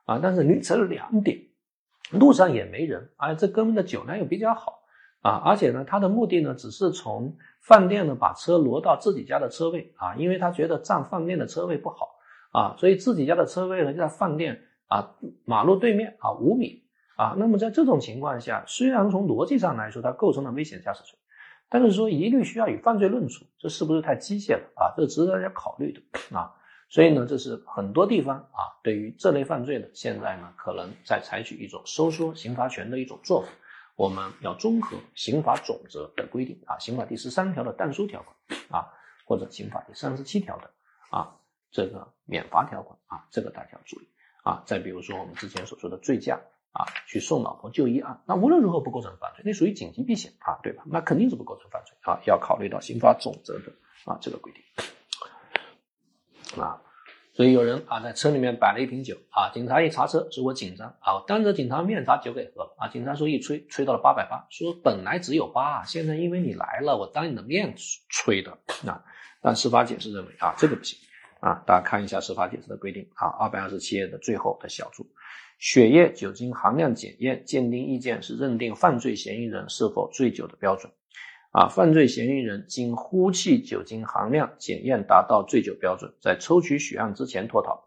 [0.05, 0.21] 啊。
[0.23, 1.37] 但是凌晨两点，
[2.13, 4.85] 路上也没人，啊，这哥们的酒量又比较好
[5.21, 12.14] 啊，而且呢，他的目的呢，只是从饭店呢把车挪到自己家的车位啊，因为他觉得占饭店的车位不好
[12.55, 16.85] 啊，所以自己家的车位呢就在饭店啊马路对面啊五米
[17.17, 17.35] 啊。
[17.37, 21.19] 那么在这种情况下，虽然从逻辑上来说，它构成了危险驾驶罪。
[21.69, 24.95] 但是说一律需要以犯罪论处，这是不是太机械了啊？
[24.97, 26.01] 这值得大家考虑的
[26.37, 26.55] 啊。
[26.89, 33.49] 所以呢，这是很多地方啊，对于这类犯罪呢，现在呢，可能在采取一种收缩刑罚权的一种做法。
[33.97, 38.87] 我们要综合刑法总则的规定啊，刑法第十三条的但书条款啊，
[39.25, 40.71] 或者刑法第三十七条的
[41.11, 41.35] 啊
[41.75, 44.09] 这个免罚条款啊，这个大家要注意
[44.45, 44.63] 啊。
[44.65, 50.85] 再比如说我们之前所说的醉驾啊，去送老婆就医啊，那无论如何不构成犯罪，那属于紧急避险啊，对吧？
[50.87, 53.73] 那肯定是不构成犯罪啊，要考虑到刑法总则的
[54.05, 54.63] 啊这个规定
[56.63, 56.81] 啊。
[57.33, 62.87] 所以有人啊在车里面摆了一瓶酒啊，警察一查车，说我紧张啊，我当着警察面把酒给喝了啊。
[62.87, 67.75] 警察说一吹吹到了八百八，说本来只有八，现在因为你来了，我当你的面
[68.09, 68.53] 吹的
[68.87, 69.03] 啊。
[69.41, 70.97] 但司法解释认为啊这个不行
[71.45, 75.07] 啊，大家看一下司法解释的规定啊，二百二十七页的最后的小注，
[75.59, 80.91] 血液酒精含量检验鉴定意见是认定犯罪嫌疑人是否醉酒的标准。
[81.51, 87.79] 啊，犯罪嫌疑人经呼气酒精含量检验达到醉酒标准，在抽取血样之前脱逃，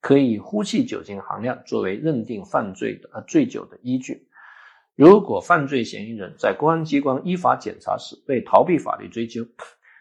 [0.00, 4.26] 可以呼气酒精含量作为认定犯罪的呃醉酒的依据。
[4.94, 9.46] 如果犯罪嫌疑人在公安机关依法检查时被逃避法律追究，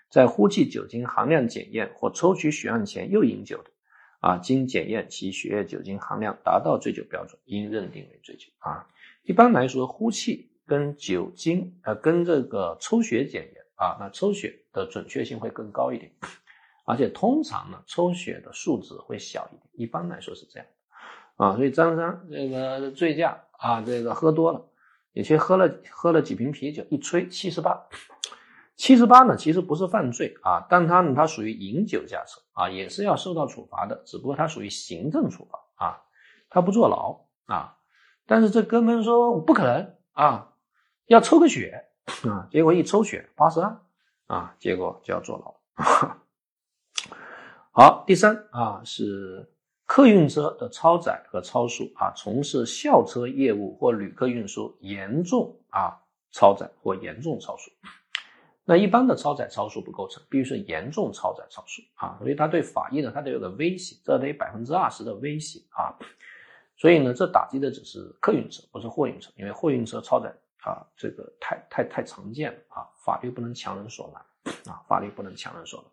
[0.09, 3.69] 在呼气酒精含量检验或抽取血样前又饮酒的，
[4.19, 8.47] 啊，经检验其血液酒精含量达到醉酒标准，应认定为醉酒。
[8.59, 8.87] 啊，
[9.23, 10.51] 一般来说，呼气。
[10.67, 16.11] 跟酒精，呃，跟这个抽血检验啊，那抽血的准确性会更高一点，
[16.87, 20.67] 而且通常呢，抽血的数值会小一点，一般来说是这样
[21.37, 21.55] 的啊。
[21.55, 24.65] 所以张三这个醉驾啊，这个喝多了，
[25.13, 27.79] 也去喝了喝了几瓶啤酒，一吹七十八，
[28.75, 36.01] 七十八呢，其实不是犯罪啊，但他呢，他属于饮酒驾车啊，也是要受到处罚的，只不过他属于行政处罚啊，
[36.49, 37.77] 他不坐牢啊。
[38.25, 40.51] 但是这哥们说不可能啊。
[41.07, 41.85] 要抽个血
[42.27, 43.79] 啊，结果一抽血八十二
[44.25, 45.53] 啊，结果就要坐牢。
[47.69, 49.47] 好，第三啊是
[49.85, 56.01] 客运车的超载和超速啊，从事校车业务或旅客运输严重啊
[56.31, 57.69] 超载或严重超速。
[58.65, 65.95] 那一般的超载超速不构成，必须是严重超载超速啊，所以它对法益呢，它得有个威胁，这得百分之二十的威胁啊。
[66.75, 70.35] 所以呢，这打击的只是客运车，不是货运车，因为货运车超载。
[70.65, 72.89] 啊，这个太太太常见了啊！
[72.97, 74.81] 法律不能强人所难啊！
[74.87, 75.91] 法律不能强人所难，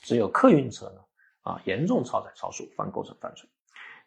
[0.00, 1.00] 只有客运车呢
[1.40, 3.50] 啊，严重超载超速方构成犯罪。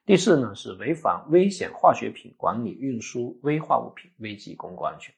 [0.05, 5.13] 第四呢是违反危险化学品管理运输危化物品，危及公共安全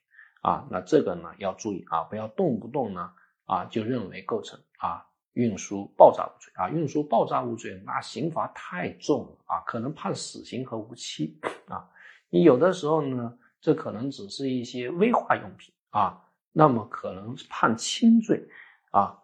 [0.49, 0.67] 啊。
[0.69, 3.11] 那这个呢要注意啊，不要动不动呢
[3.45, 11.89] 啊就认为构成啊运输爆炸物罪啊，运输爆炸物罪那刑罚太重了啊，可能判死刑和无期啊。
[12.29, 13.37] 你有的时候呢。
[13.59, 16.23] 这可能只是一些危化用品啊，
[16.53, 18.47] 那么可能判轻罪
[18.91, 19.17] 啊，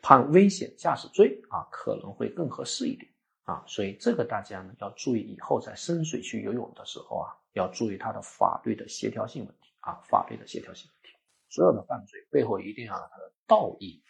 [0.00, 3.10] 判危险驾驶罪啊，可能会更合适一点
[3.44, 3.62] 啊。
[3.66, 11.16] 所以这个大家呢要注意，以后在深水区游泳的时候啊，要注意它的法律的协调性问题啊，法律的协调性问题。
[11.48, 14.00] 所有的犯罪背后一定要有它的道义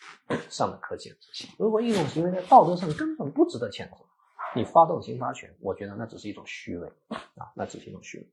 [0.51, 1.49] 上的可谴责性。
[1.59, 3.97] 如果一种行为在道德上根本不值得谴责，
[4.55, 8.27] 你发动刑罚权，我觉得那只是一种虚伪啊，那只是一种虚伪。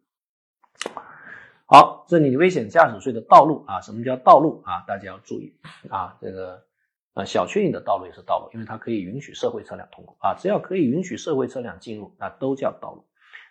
[1.66, 4.84] 好，这里危险驾驶罪的道路啊，什么叫道路啊？
[4.88, 5.58] 大家要注意
[5.90, 6.66] 啊，这个
[7.14, 13.06] 呃小确幸的道路也是道路，因为它可以允许社会车辆通过啊，只要可以允许社会车辆进入，那都叫道路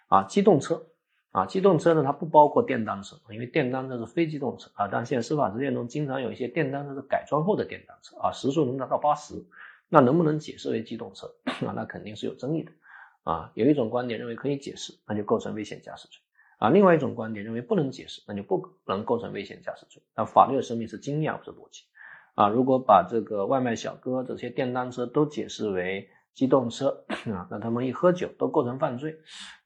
[0.08, 0.24] 啊。
[0.24, 0.86] 机动车
[1.36, 4.88] 啊，机动车呢它不包括电单车，因为电单车是非机动车啊。
[4.88, 9.34] 但现在司法实践中经常有一些电单车是改装后的电单车啊，时速能达到八十，
[9.90, 11.30] 那能不能解释为机动车
[11.66, 11.74] 啊？
[11.76, 12.72] 那肯定是有争议的
[13.24, 13.52] 啊。
[13.52, 16.18] 有一种观点认为可以解释，那就构成危险驾驶罪。
[16.56, 20.02] 啊，另外一种观点认为不能解释，那就不能构成危险驾驶罪。
[20.16, 21.82] 那法律的生命是经验，不是逻辑。
[22.34, 29.16] 啊，如果把这个外卖小哥这些电单车都解释为机动车 啊，那他们一喝酒都构成犯罪，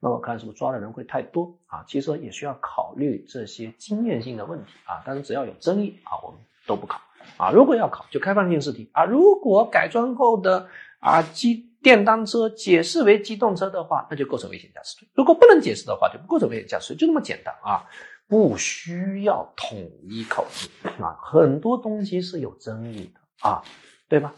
[0.01, 1.85] 那我看是不是抓的人会太多啊？
[1.87, 5.03] 其实也需要考虑这些经验性的问题啊。
[5.05, 6.99] 但是只要有争议啊，我们都不考
[7.37, 7.51] 啊。
[7.51, 9.05] 如果要考，就开放性试题啊。
[9.05, 10.67] 如果改装后的
[11.01, 11.67] 啊机。
[11.83, 17.89] 电单车解释为机动车的话，那就构成危险驾驶罪；如果不能解释的话，就不构成危险驾驶罪，就那么简单啊！
[18.29, 20.69] 不需要统一考试
[21.03, 23.63] 啊，很多东西是有争议的啊，
[24.11, 24.35] 对吧？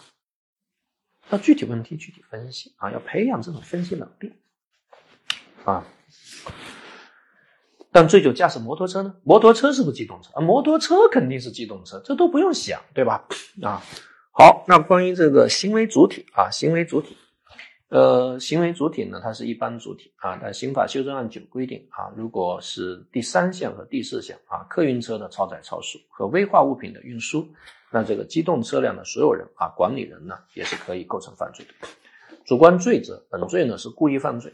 [1.33, 4.33] 要具体问题具体分析啊，要培养这种分析能力
[5.65, 5.85] 啊。
[7.91, 9.15] 但醉酒驾驶摩托车呢？
[9.25, 10.41] 摩托车是不是机动车啊？
[10.43, 13.27] 摩托车肯定是机动车，这都不用想，对吧？
[13.63, 13.83] 啊，
[14.31, 17.17] 好，那关于这个行为主体啊，行为主体。
[17.89, 27.47] 呃，行为主体呢，它是一般主体啊，但刑法修正案九规定啊，如果是第三项和第四项啊，客运车的超载超速和危化物品的运输，
[27.93, 31.89] 那这个机动车辆的所有人啊，管理人呢，也是可以构成犯罪的。
[32.45, 34.53] 主观罪责，本罪呢是故意犯罪，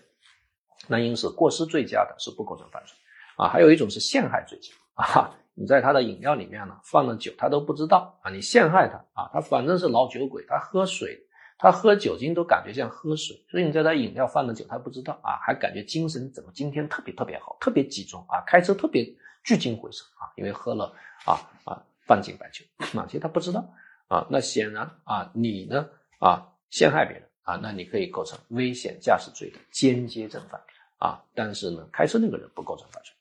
[0.89, 2.95] 那因此过失罪加的是不构成犯罪
[3.37, 3.49] 啊。
[3.49, 11.25] 还有一种是陷害罪加啊，你在他的饮料里面呢放了酒，他都不知道啊，你陷害他啊，他反正是老酒鬼，他喝水。
[11.61, 19.05] 他喝酒精都感觉像喝水，所以你在他饮料放了酒，他不知道啊，还感觉精神怎么今天特别特别好，特别集中啊，开车特别
[19.43, 21.35] 聚精会神啊，因为喝了啊
[21.65, 22.65] 啊半斤白酒
[22.99, 23.65] 啊，其实他不知道
[24.09, 25.87] 啊，那显然啊你呢
[26.19, 30.61] 啊陷害别人啊，那你可以构成危险驾驶罪的间接正犯
[30.99, 33.13] 啊，但是呢开车那个人不构成犯罪。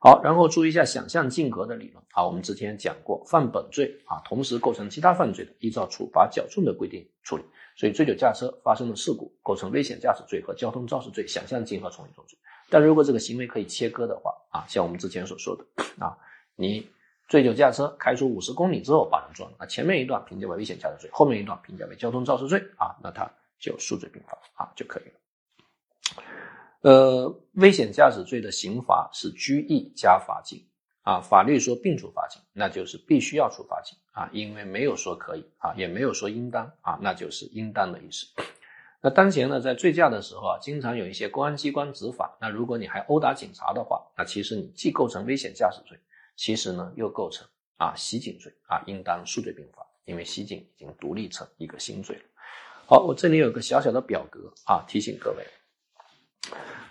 [0.00, 7.44] 好，然后注意一下想象竞合的理论啊，我们之前讲过，犯本罪啊同时构成其他犯罪的，依照处罚较重的规定处理。
[7.76, 12.38] 所以，醉酒驾车发生的事故构成危险驾驶罪和交通肇事罪，想象竞合从一重罪。
[12.70, 15.64] 但如果这个行为可以切割的话，啊，像我们之前所说的，
[15.98, 16.16] 啊，
[16.54, 16.86] 你
[17.28, 26.22] 醉酒驾车开出五十公里之后把人撞了，啊，前面一段评价为危险驾驶罪，后面一段评价为交通肇事罪，啊，那他就数罪并罚，啊，就可以了。
[26.82, 30.64] 呃，危险驾驶罪的刑罚是拘役加罚金。
[31.04, 38.24] 啊，法律说并处罚金，那就是必须要处罚金啊，因为没有说可以啊，也没有说应当啊，那就是应当的意思。
[39.02, 45.98] 那当前呢，在醉驾的时候啊，经常有一些公安机关执法，那如果你还殴打警察的话，那其实你既构成危险驾驶罪，
[46.36, 52.22] 其实呢又构成啊袭警罪啊，应当数罪并罚，因为袭警已经独立成一个新罪了。
[52.86, 55.46] 好，我这里有个小小的表格啊，提醒各位，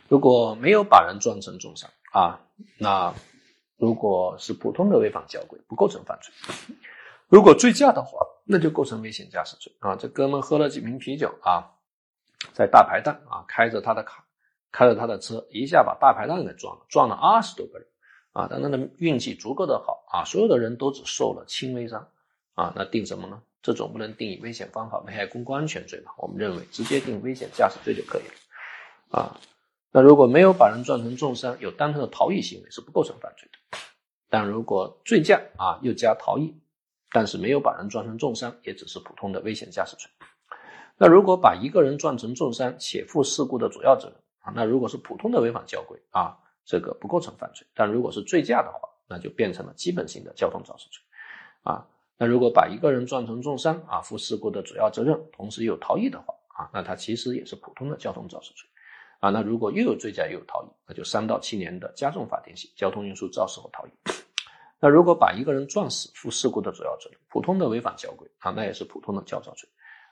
[0.07, 2.39] 如果没有把人撞成重伤啊，
[2.77, 3.13] 那。
[3.75, 6.31] 如果是普通的违反交规，不构成犯罪；
[7.27, 9.93] 如果醉驾的话，那就构成危险驾驶罪啊！
[9.93, 11.69] 这哥们喝了几瓶啤酒啊，
[12.53, 14.23] 在大排档啊，开着他的卡，
[14.71, 17.85] 开着他的车，一下把大排档给撞了，撞了二十多个人
[18.33, 18.47] 啊！
[18.51, 22.07] 但他的运气足够的好啊，所有的人都只受了轻微伤
[22.55, 23.41] 啊，那定什么呢？
[23.61, 26.11] 这总不能定以危险方法危害公共安全罪吧？
[26.17, 29.39] 我们认为直接定危险驾驶罪就可以了啊。
[29.91, 33.77] 那如果没有把人撞成重伤，有单纯的逃逸行为是不构成犯罪的。
[34.29, 36.53] 但如果醉驾啊又加逃逸，
[37.11, 40.09] 但是没有把人撞成重伤，也只是普通的危险驾驶罪。
[40.97, 47.65] 那如果把一个人撞成重伤且负事故的主要责任啊，那如果是普通的违反交规啊，这个不构成犯罪。
[47.73, 51.01] 但如果是醉驾的话，那就变成了基本性的交通肇事罪
[51.63, 51.85] 啊。
[52.17, 58.69] 那如果把一个人撞成重伤啊，负事故的主要责任，同时又逃逸的话啊，那他其实也是普通的交通肇事罪。
[59.19, 63.91] 啊，那如果又有醉驾又有逃逸，那就三到七年的加重法定刑，交通运输肇事或逃逸。
[64.79, 69.67] 那如果把一个人撞死，负事故的主要责任，普通的违反交规啊，那也是普通的交肇罪。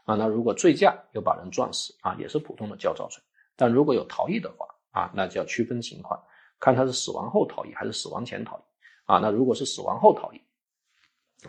[0.05, 3.21] 啊，那如果醉驾又把人撞死啊，也是普通的交肇罪。
[3.55, 6.19] 但如果有逃逸的话啊，那就要区分情况，
[6.62, 8.62] 看他是死亡后逃逸还是死亡前逃逸。
[9.03, 10.41] 啊，那如果是死亡后逃逸，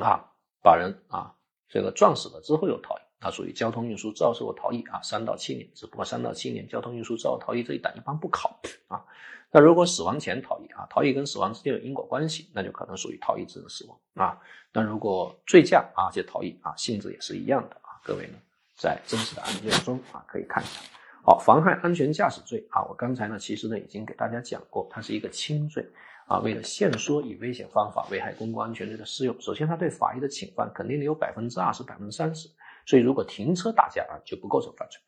[0.01, 0.25] 啊，
[0.61, 1.33] 把人啊
[1.69, 3.03] 这个撞死了之后又逃逸。
[3.21, 8.59] 它属于交通运输肇事后逃逸啊，三到七年，只不过三到七年交通运输肇事逃逸这一档一般不考
[8.89, 9.05] 啊。
[9.53, 14.41] 那如果死亡前逃逸啊，逃逸跟死亡之间有因果关系，那就可能属于逃逸致人死亡啊。
[14.73, 18.01] 那如果醉驾啊，这逃逸啊，性质也是一样的啊。
[18.03, 18.35] 各位呢，
[18.77, 20.81] 在真实的案件中啊，可以看一下。
[21.25, 25.89] 好，妨害安全驾驶罪啊，我刚才呢其实呢已经给大家讲过，它是一个轻罪
[26.27, 26.41] 啊。
[26.41, 32.49] 为了限缩以危险方法危害公共安全罪的适用，首先它对法益的侵犯肯定得有百分之二十、百分之三十。
[32.85, 35.01] 所以，如果停车打架啊，就不构成犯罪。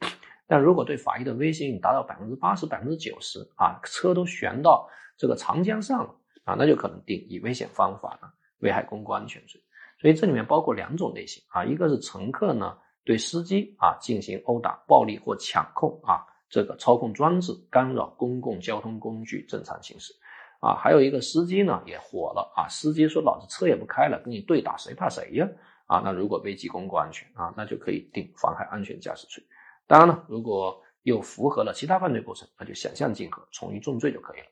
[0.46, 8.28] 但如果对法益的威胁已达到百分之八十、百分之九十啊，车都悬到这个长江上了啊，那就可能定以危险方法呢
[8.60, 9.60] 危害公共安全罪。
[10.00, 20.14] 所以这里面包括两种类型啊，一个是乘客呢对司机啊进行殴打、暴力或抢控啊，这个操控装置干扰公共交通工具正常行驶
[20.60, 25.46] 啊，还有一个司机呢也火了啊，司机说老子车也不开了，跟你对打，谁怕谁呀？
[25.86, 29.44] 啊，那如果危及公共安全啊，那就可以定妨害安全驾驶罪。
[29.86, 34.46] 当然了，如果又符合了其他犯罪构成，那就想象竞合，从一重罪就可以了。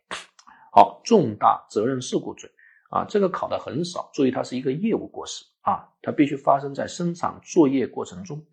[0.71, 2.51] 好，重大责任事故罪
[2.91, 8.45] 啊，这个考的很少，注意它是一个业务过失啊，它必须发生在生产作业过程中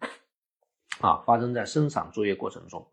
[1.01, 2.87] 啊，发生在生产作业过程中，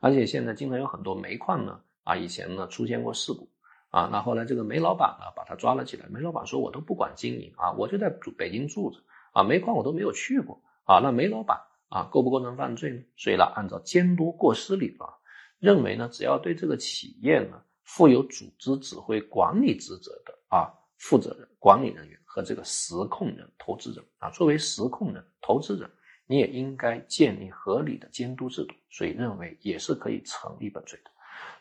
[0.00, 3.48] 而且现在经常有很多煤矿呢啊，以前呢出现过事故
[3.90, 9.00] 啊，那后来这个煤老板呢把他抓了起来，煤老板说我都不管经营啊，我就在北京住着。
[9.32, 13.02] 啊，煤矿我都没有去过啊，那煤老板啊，构不构成犯罪呢？
[13.16, 15.10] 所以呢，按照监督过失理论，
[15.58, 25.88] 认为呢，只要对这个企业呢负有组织、指挥、管理职责的啊负责人、管理人员和这个实控人、投资人啊，作为实控人、投资人
[26.26, 31.10] 你也应该建立合理的监督制度，所以认为也是可以成立本罪的。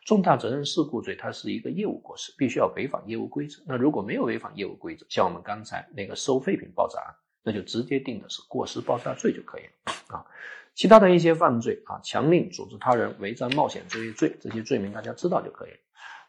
[0.03, 3.61] 重大责任事故罪它是一个业务过失，必须要违反业务规则。
[3.67, 7.13] 那如果没有违反业务规则，像我们刚才那个收废品爆炸案，
[7.43, 10.25] 那就直接定的是过失爆炸罪就可以了啊。
[10.73, 15.77] 其他的一些犯罪啊，强令组织他人违章冒险作业罪这些罪名大家知道就可以了。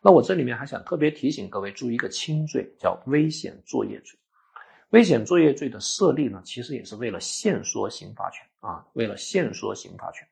[0.03, 4.19] 那我这里面还想特别提醒各位注意一个轻罪，叫危险作业罪。
[4.95, 10.25] 危险作业罪的设立呢，其实也是为了限缩刑罚权啊，为了限缩刑罚权。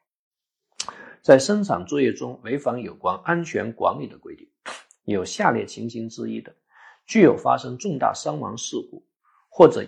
[1.21, 4.49] 在生产作业中违反有关安全管理的规定，
[5.03, 6.55] 有下列情形之一的，
[7.07, 9.05] 具有发生重大伤亡事故
[9.49, 9.85] 或者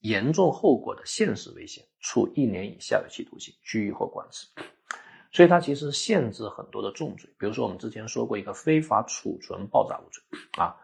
[0.00, 4.48] 严重后果的现实危险，处一年以下有期徒刑、拘役或管制。
[5.30, 10.20] 所以它其实限制很多的重罪，比如说我们之前说过一个非法储存爆炸物罪
[10.58, 10.74] 啊，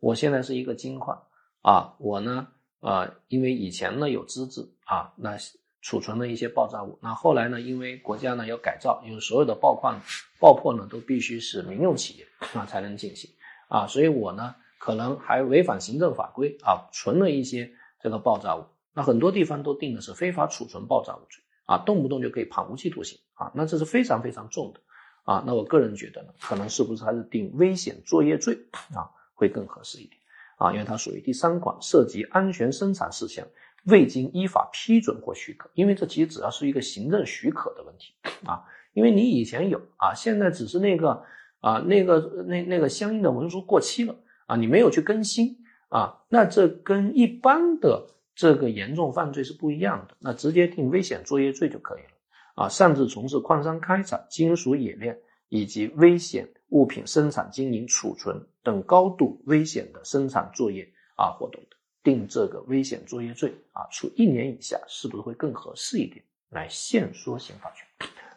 [0.00, 1.18] 我现在是一个金矿
[1.62, 2.46] 啊，我呢
[2.80, 5.38] 呃因为以前呢有资质啊，那。
[5.82, 7.58] 储存了一些爆炸物，那后来呢？
[7.58, 9.98] 因为国家呢要改造，因为所有的爆矿
[10.38, 13.30] 爆破呢都必须是民用企业啊才能进行
[13.66, 17.72] 啊，所以我呢可能还违反行政法规啊，存了一些
[18.02, 18.66] 这个爆炸物。
[18.92, 24.80] 那很多地方都定的是非法储存爆炸物罪啊，动不动就可以判无期徒刑啊，那这是非常非常重的
[25.24, 25.42] 啊。
[25.46, 28.58] 那我个人觉得呢，可能是不是还是定危险作业罪
[28.94, 30.19] 啊会更合适一点
[30.60, 33.44] 啊，因为它属于第三款，涉及安全生产事项。
[33.84, 38.12] 未经依法批准或许可，因为这其实只要是一个行政许可的问题
[38.44, 41.24] 啊，因为你以前有啊，现在只是那个
[41.60, 45.56] 啊那个那那个相应的文书过期了啊，你没有去更新
[45.88, 61.76] 啊，那这跟一般的这个严重犯罪是不一样的，那直接定危险作业罪就可以了啊，擅自从事矿山开采、金属冶炼以及危险物品生产、经营、储存等高度危险的生产作业啊活动的。
[62.02, 66.24] 定这个危险作业罪啊，处一年以下，是不是会更合适一点？
[66.48, 67.86] 来限缩刑罚权。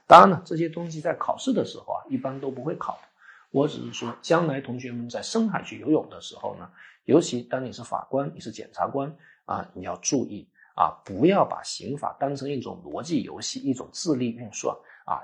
[0.05, 3.07] 当然了，这些东西在考试的时候啊，一般都不会考的。
[3.51, 6.69] 我只是说，将来同学们在深海去游泳的时候呢，
[7.05, 9.15] 尤其当你是法官、你是检察官
[9.45, 10.45] 啊，你要注意
[10.75, 15.23] 啊，不要把刑法当成一种逻辑游戏、一种智力运算啊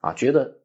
[0.00, 0.58] 啊，觉得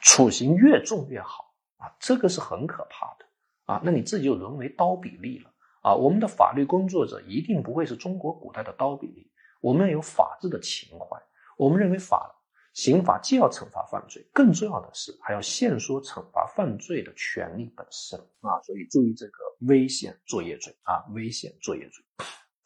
[0.00, 3.26] 处刑越重越好啊，这个是很可怕的
[3.64, 3.80] 啊。
[3.84, 5.50] 那你自己就沦为刀比利了。
[5.82, 11.22] 啊，我们的法律工作者一定不会是中国古代的刀比利，我们要有法治的情怀。
[11.58, 12.34] 我们认为法
[12.72, 18.58] 刑法既要惩罚犯罪，更重要的是还要限缩惩罚犯罪的权利本身啊。
[18.62, 22.02] 所以注意这个危险作业罪啊，危险作业罪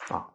[0.09, 0.31] 啊，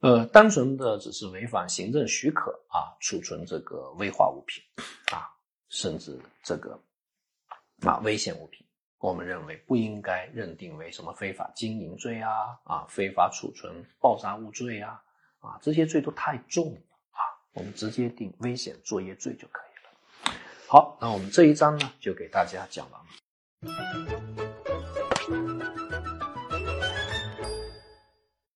[0.00, 4.62] 呃，单纯的只是违反行政许可啊，储存这个危化物品
[5.12, 5.32] 啊，
[5.70, 6.78] 甚至这个
[7.88, 8.66] 啊危险物品。
[8.98, 12.30] 我们认为不应该认定为什么非法经营罪啊
[12.64, 15.02] 啊，非法储存爆炸物罪啊
[15.40, 16.80] 啊，这些罪都太重了
[17.10, 17.20] 啊，
[17.52, 20.34] 我们直接定危险作业罪就可以了。
[20.66, 24.13] 好，那我们这一章呢就给大家讲完了。